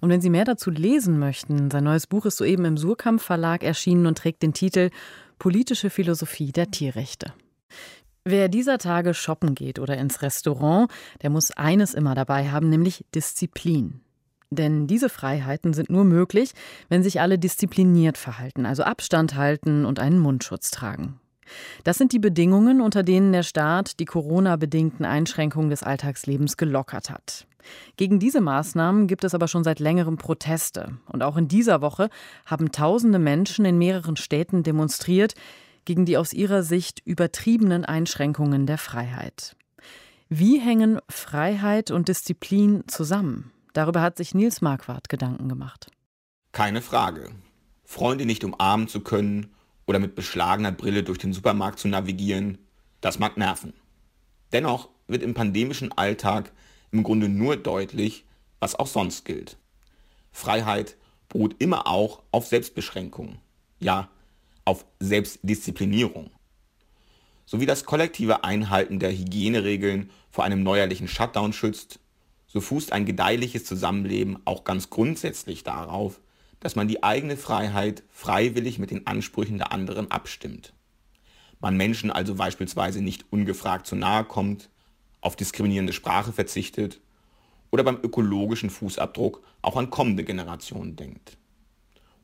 Und 0.00 0.10
wenn 0.10 0.20
Sie 0.20 0.30
mehr 0.30 0.44
dazu 0.44 0.70
lesen 0.70 1.18
möchten, 1.18 1.70
sein 1.70 1.84
neues 1.84 2.06
Buch 2.06 2.26
ist 2.26 2.36
soeben 2.36 2.64
im 2.66 2.76
Surkamp 2.76 3.20
Verlag 3.20 3.62
erschienen 3.62 4.06
und 4.06 4.18
trägt 4.18 4.42
den 4.42 4.52
Titel 4.52 4.90
Politische 5.38 5.90
Philosophie 5.90 6.52
der 6.52 6.70
Tierrechte. 6.70 7.32
Wer 8.24 8.48
dieser 8.48 8.78
Tage 8.78 9.14
shoppen 9.14 9.54
geht 9.54 9.78
oder 9.78 9.96
ins 9.96 10.20
Restaurant, 10.20 10.90
der 11.22 11.30
muss 11.30 11.52
eines 11.52 11.94
immer 11.94 12.14
dabei 12.14 12.50
haben, 12.50 12.68
nämlich 12.68 13.04
Disziplin. 13.14 14.00
Denn 14.50 14.86
diese 14.86 15.08
Freiheiten 15.08 15.74
sind 15.74 15.90
nur 15.90 16.04
möglich, 16.04 16.52
wenn 16.88 17.02
sich 17.02 17.20
alle 17.20 17.38
diszipliniert 17.38 18.18
verhalten, 18.18 18.66
also 18.66 18.82
Abstand 18.82 19.36
halten 19.36 19.84
und 19.84 19.98
einen 19.98 20.18
Mundschutz 20.18 20.70
tragen. 20.70 21.20
Das 21.84 21.98
sind 21.98 22.12
die 22.12 22.18
Bedingungen, 22.18 22.80
unter 22.80 23.02
denen 23.02 23.32
der 23.32 23.42
Staat 23.42 24.00
die 24.00 24.04
Corona-bedingten 24.04 25.04
Einschränkungen 25.04 25.70
des 25.70 25.82
Alltagslebens 25.82 26.56
gelockert 26.56 27.10
hat. 27.10 27.46
Gegen 27.96 28.18
diese 28.18 28.40
Maßnahmen 28.40 29.06
gibt 29.06 29.24
es 29.24 29.34
aber 29.34 29.48
schon 29.48 29.64
seit 29.64 29.80
längerem 29.80 30.16
Proteste. 30.16 30.98
Und 31.06 31.22
auch 31.22 31.36
in 31.36 31.48
dieser 31.48 31.80
Woche 31.80 32.10
haben 32.44 32.72
tausende 32.72 33.18
Menschen 33.18 33.64
in 33.64 33.78
mehreren 33.78 34.16
Städten 34.16 34.62
demonstriert 34.62 35.34
gegen 35.84 36.04
die 36.04 36.16
aus 36.16 36.32
ihrer 36.32 36.62
Sicht 36.62 37.00
übertriebenen 37.04 37.84
Einschränkungen 37.84 38.66
der 38.66 38.78
Freiheit. 38.78 39.56
Wie 40.28 40.58
hängen 40.58 40.98
Freiheit 41.08 41.90
und 41.90 42.08
Disziplin 42.08 42.82
zusammen? 42.88 43.52
Darüber 43.72 44.02
hat 44.02 44.16
sich 44.16 44.34
Nils 44.34 44.60
Marquardt 44.60 45.08
Gedanken 45.08 45.48
gemacht. 45.48 45.86
Keine 46.52 46.82
Frage. 46.82 47.30
Freunde 47.84 48.26
nicht 48.26 48.42
umarmen 48.42 48.88
zu 48.88 49.00
können 49.00 49.54
oder 49.86 49.98
mit 49.98 50.14
beschlagener 50.14 50.72
Brille 50.72 51.02
durch 51.02 51.18
den 51.18 51.32
Supermarkt 51.32 51.78
zu 51.78 51.88
navigieren, 51.88 52.58
das 53.00 53.18
mag 53.18 53.36
nerven. 53.36 53.72
Dennoch 54.52 54.88
wird 55.06 55.22
im 55.22 55.34
pandemischen 55.34 55.92
Alltag 55.92 56.52
im 56.90 57.02
Grunde 57.02 57.28
nur 57.28 57.56
deutlich, 57.56 58.24
was 58.58 58.74
auch 58.74 58.86
sonst 58.86 59.24
gilt. 59.24 59.56
Freiheit 60.32 60.96
beruht 61.28 61.56
immer 61.58 61.86
auch 61.86 62.22
auf 62.30 62.46
Selbstbeschränkung, 62.46 63.38
ja, 63.78 64.08
auf 64.64 64.84
Selbstdisziplinierung. 65.00 66.30
So 67.44 67.60
wie 67.60 67.66
das 67.66 67.84
kollektive 67.84 68.42
Einhalten 68.42 68.98
der 68.98 69.12
Hygieneregeln 69.12 70.10
vor 70.30 70.44
einem 70.44 70.62
neuerlichen 70.62 71.06
Shutdown 71.06 71.52
schützt, 71.52 72.00
so 72.46 72.60
fußt 72.60 72.92
ein 72.92 73.06
gedeihliches 73.06 73.64
Zusammenleben 73.64 74.38
auch 74.44 74.64
ganz 74.64 74.90
grundsätzlich 74.90 75.62
darauf, 75.62 76.20
dass 76.66 76.74
man 76.74 76.88
die 76.88 77.04
eigene 77.04 77.36
Freiheit 77.36 78.02
freiwillig 78.10 78.80
mit 78.80 78.90
den 78.90 79.06
Ansprüchen 79.06 79.56
der 79.56 79.70
anderen 79.70 80.10
abstimmt. 80.10 80.72
Man 81.60 81.76
Menschen 81.76 82.10
also 82.10 82.34
beispielsweise 82.34 83.00
nicht 83.00 83.24
ungefragt 83.30 83.86
zu 83.86 83.94
nahe 83.94 84.24
kommt, 84.24 84.68
auf 85.20 85.36
diskriminierende 85.36 85.92
Sprache 85.92 86.32
verzichtet 86.32 87.00
oder 87.70 87.84
beim 87.84 88.00
ökologischen 88.02 88.70
Fußabdruck 88.70 89.44
auch 89.62 89.76
an 89.76 89.90
kommende 89.90 90.24
Generationen 90.24 90.96
denkt. 90.96 91.38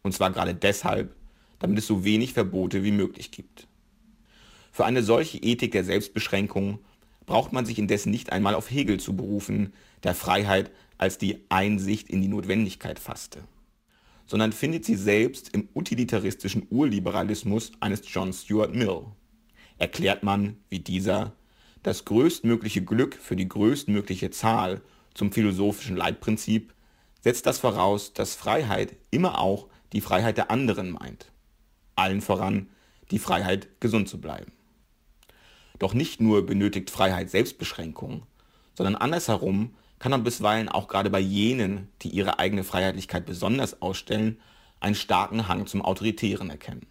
Und 0.02 0.12
zwar 0.12 0.32
gerade 0.32 0.56
deshalb, 0.56 1.14
damit 1.60 1.78
es 1.78 1.86
so 1.86 2.02
wenig 2.02 2.32
Verbote 2.32 2.82
wie 2.82 2.90
möglich 2.90 3.30
gibt. 3.30 3.68
Für 4.72 4.86
eine 4.86 5.04
solche 5.04 5.38
Ethik 5.38 5.70
der 5.70 5.84
Selbstbeschränkung 5.84 6.80
braucht 7.26 7.52
man 7.52 7.64
sich 7.64 7.78
indessen 7.78 8.10
nicht 8.10 8.32
einmal 8.32 8.56
auf 8.56 8.72
Hegel 8.72 8.98
zu 8.98 9.14
berufen, 9.14 9.72
der 10.02 10.16
Freiheit 10.16 10.72
als 10.98 11.16
die 11.16 11.44
Einsicht 11.48 12.10
in 12.10 12.20
die 12.20 12.28
Notwendigkeit 12.28 12.98
fasste 12.98 13.44
sondern 14.26 14.52
findet 14.52 14.84
sie 14.84 14.96
selbst 14.96 15.50
im 15.54 15.68
utilitaristischen 15.74 16.66
Urliberalismus 16.70 17.72
eines 17.80 18.02
John 18.06 18.32
Stuart 18.32 18.74
Mill. 18.74 19.06
Erklärt 19.78 20.22
man, 20.22 20.56
wie 20.68 20.78
dieser, 20.78 21.32
das 21.82 22.04
größtmögliche 22.04 22.84
Glück 22.84 23.16
für 23.16 23.36
die 23.36 23.48
größtmögliche 23.48 24.30
Zahl 24.30 24.80
zum 25.14 25.32
philosophischen 25.32 25.96
Leitprinzip, 25.96 26.72
setzt 27.20 27.46
das 27.46 27.58
voraus, 27.58 28.12
dass 28.12 28.34
Freiheit 28.34 28.96
immer 29.10 29.38
auch 29.38 29.68
die 29.92 30.00
Freiheit 30.00 30.38
der 30.38 30.50
anderen 30.50 30.90
meint. 30.90 31.30
Allen 31.96 32.20
voran 32.20 32.68
die 33.10 33.18
Freiheit, 33.18 33.68
gesund 33.80 34.08
zu 34.08 34.20
bleiben. 34.20 34.52
Doch 35.78 35.94
nicht 35.94 36.20
nur 36.20 36.46
benötigt 36.46 36.90
Freiheit 36.90 37.30
Selbstbeschränkung, 37.30 38.22
sondern 38.74 38.94
andersherum 38.94 39.74
kann 40.02 40.10
man 40.10 40.24
bisweilen 40.24 40.68
auch 40.68 40.88
gerade 40.88 41.10
bei 41.10 41.20
jenen, 41.20 41.88
die 42.02 42.08
ihre 42.08 42.40
eigene 42.40 42.64
Freiheitlichkeit 42.64 43.24
besonders 43.24 43.82
ausstellen, 43.82 44.40
einen 44.80 44.96
starken 44.96 45.46
Hang 45.46 45.68
zum 45.68 45.80
Autoritären 45.80 46.50
erkennen. 46.50 46.88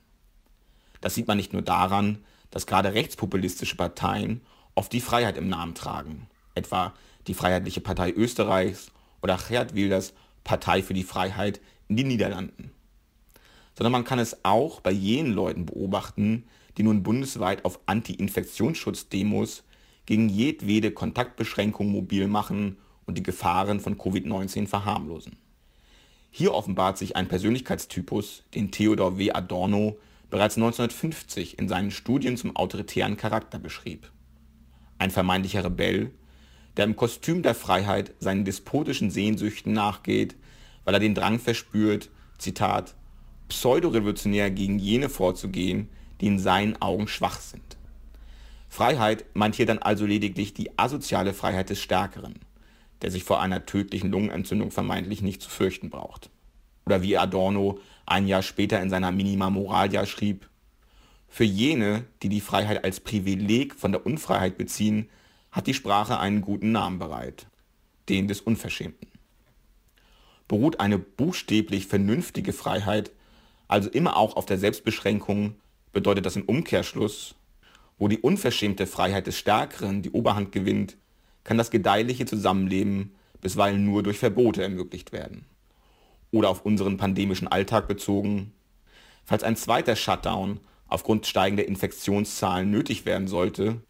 Das 1.02 1.14
sieht 1.16 1.28
man 1.28 1.36
nicht 1.36 1.52
nur 1.52 1.62
daran, 1.62 2.24
dass 2.52 2.68
gerade 2.68 2.94
rechtspopulistische 2.94 3.76
Parteien 3.76 4.40
oft 4.76 4.94
die 4.94 5.02
Freiheit 5.02 5.36
im 5.36 5.50
Namen 5.50 5.76
tragen, 5.76 6.30
etwa 6.56 6.94
die 7.28 7.34
Freiheitliche 7.34 7.82
Partei 7.82 8.14
Österreichs 8.14 8.94
oder 9.22 9.38
Geert 9.38 9.76
Wilders 9.76 10.14
Partei 10.46 10.82
für 10.82 10.94
die 10.94 11.04
Freiheit 11.04 11.60
in 11.90 11.98
den 11.98 12.08
Niederlanden. 12.08 12.72
Sondern 13.76 13.92
man 13.92 14.06
kann 14.06 14.20
es 14.20 14.46
auch 14.46 14.80
bei 14.80 14.92
jenen 14.92 15.34
Leuten 15.34 15.66
beobachten, 15.66 16.46
die 16.78 16.84
nun 16.84 17.04
bundesweit 17.04 17.66
auf 17.66 17.82
Anti-Infektionsschutz-Demos 17.88 19.66
gegen 20.06 20.30
jedwede 20.30 20.92
Kontaktbeschränkung 20.92 21.92
mobil 21.92 22.30
machen 22.30 22.78
und 23.12 23.18
die 23.18 23.24
Gefahren 23.24 23.82
von 23.82 23.98
Covid-19 23.98 24.68
verharmlosen. 24.68 25.36
Hier 26.30 26.54
offenbart 26.54 26.98
sich 26.98 27.18
ein 27.18 27.28
Persönlichkeitstypus, 27.28 28.44
den 28.56 28.72
Theodor 28.72 29.18
W. 29.18 29.34
Adorno 29.34 29.98
bereits 30.30 30.56
1950 30.56 31.60
in 31.60 31.68
seinen 31.68 31.92
Studien 31.92 32.38
zum 32.38 32.56
autoritären 32.56 33.18
Charakter 33.18 33.60
beschrieb. 33.60 34.10
Ein 34.98 35.12
vermeintlicher 35.12 35.66
Rebell, 35.66 36.12
der 36.78 36.86
im 36.86 36.96
Kostüm 36.96 37.42
der 37.42 37.54
Freiheit 37.54 38.14
seinen 38.20 38.46
despotischen 38.46 39.12
Sehnsüchten 39.12 39.74
nachgeht, 39.74 40.38
weil 40.86 40.94
er 40.94 41.02
den 41.02 41.14
Drang 41.14 41.38
verspürt, 41.38 42.10
Zitat, 42.38 42.96
pseudorevolutionär 43.50 44.52
gegen 44.52 44.80
jene 44.80 45.10
vorzugehen, 45.10 45.90
die 46.22 46.28
in 46.28 46.40
seinen 46.40 46.82
Augen 46.82 47.10
schwach 47.10 47.42
sind. 47.42 47.76
Freiheit 48.70 49.26
meint 49.34 49.56
hier 49.56 49.66
dann 49.66 49.80
also 49.80 50.06
lediglich 50.06 50.54
die 50.54 50.80
asoziale 50.80 51.34
Freiheit 51.34 51.70
des 51.70 51.82
Stärkeren, 51.82 52.36
der 53.02 53.12
sich 53.12 53.24
vor 53.24 53.42
einer 53.42 53.66
tödlichen 53.66 54.12
Lungenentzündung 54.12 54.72
vermeintlich 54.72 55.22
nicht 55.22 55.42
zu 55.42 55.50
fürchten 55.50 55.90
braucht. 55.90 56.30
Oder 56.86 57.02
wie 57.02 57.18
Adorno 57.18 57.80
ein 58.06 58.28
Jahr 58.28 58.42
später 58.42 58.82
in 58.82 58.90
seiner 58.90 59.12
Minima 59.12 59.50
Moralia 59.50 60.06
schrieb, 60.06 60.50
für 61.28 61.46
jene, 61.46 62.06
die 62.24 62.30
die 62.30 62.42
Freiheit 62.42 62.84
als 62.84 63.00
Privileg 63.00 63.76
von 63.76 63.92
der 63.94 64.06
Unfreiheit 64.06 64.58
beziehen, 64.58 65.10
hat 65.52 65.68
die 65.68 65.74
Sprache 65.74 66.20
einen 66.20 66.42
guten 66.42 66.72
Namen 66.72 67.00
bereit, 67.00 67.48
den 68.10 68.28
des 68.28 68.42
Unverschämten. 68.42 69.08
Beruht 70.48 70.82
eine 70.82 70.98
buchstäblich 70.98 71.88
vernünftige 71.88 72.52
Freiheit 72.52 73.12
also 73.72 73.90
immer 73.90 74.18
auch 74.18 74.36
auf 74.36 74.46
der 74.46 74.58
Selbstbeschränkung, 74.58 75.56
bedeutet 75.94 76.26
das 76.26 76.36
im 76.36 76.44
Umkehrschluss, 76.44 77.36
wo 77.98 78.10
die 78.10 78.20
unverschämte 78.20 78.86
Freiheit 78.86 79.28
des 79.28 79.38
Stärkeren 79.38 80.02
die 80.02 80.12
Oberhand 80.12 80.52
gewinnt, 80.52 80.98
kann 81.44 81.58
das 81.58 81.72
gedeihliche 81.72 82.26
Zusammenleben 82.26 83.16
bisweilen 83.42 83.84
nur 83.84 84.04
durch 84.04 84.20
Verbote 84.20 84.64
ermöglicht 84.64 85.12
werden. 85.12 85.46
Oder 86.32 86.50
auf 86.50 86.66
unseren 86.66 86.98
pandemischen 86.98 87.48
Alltag 87.48 87.88
bezogen, 87.88 88.54
falls 89.26 89.44
ein 89.44 89.56
zweiter 89.56 89.96
Shutdown 89.96 90.60
aufgrund 90.88 91.26
steigender 91.26 91.68
Infektionszahlen 91.68 92.70
nötig 92.70 93.06
werden 93.06 93.28
sollte, 93.28 93.82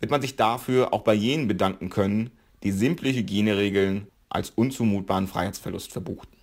wird 0.00 0.10
man 0.10 0.22
sich 0.22 0.36
dafür 0.36 0.92
auch 0.92 1.02
bei 1.02 1.14
jenen 1.14 1.48
bedanken 1.48 1.90
können, 1.90 2.30
die 2.62 2.70
simple 2.70 3.12
Hygieneregeln 3.12 4.06
als 4.28 4.50
unzumutbaren 4.50 5.26
Freiheitsverlust 5.26 5.92
verbuchten. 5.92 6.36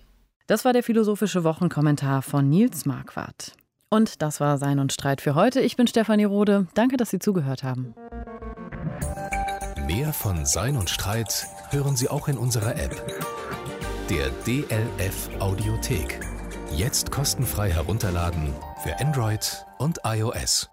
Das 0.47 0.65
war 0.65 0.73
der 0.73 0.83
philosophische 0.83 1.43
Wochenkommentar 1.43 2.21
von 2.21 2.49
Nils 2.49 2.85
Marquardt. 2.85 3.55
Und 3.89 4.21
das 4.21 4.39
war 4.39 4.57
Sein 4.57 4.79
und 4.79 4.91
Streit 4.91 5.21
für 5.21 5.35
heute. 5.35 5.61
Ich 5.61 5.75
bin 5.75 5.87
Stefanie 5.87 6.25
Rode. 6.25 6.67
Danke, 6.73 6.97
dass 6.97 7.11
Sie 7.11 7.19
zugehört 7.19 7.63
haben. 7.63 7.93
Mehr 9.95 10.11
von 10.11 10.43
Sein 10.47 10.75
und 10.75 10.89
Streit 10.89 11.45
hören 11.69 11.95
Sie 11.95 12.09
auch 12.09 12.27
in 12.27 12.35
unserer 12.35 12.75
App, 12.77 12.99
der 14.09 14.31
DLF 14.43 15.29
Audiothek. 15.37 16.19
Jetzt 16.71 17.11
kostenfrei 17.11 17.71
herunterladen 17.71 18.55
für 18.81 18.99
Android 18.99 19.63
und 19.77 19.99
iOS. 20.03 20.67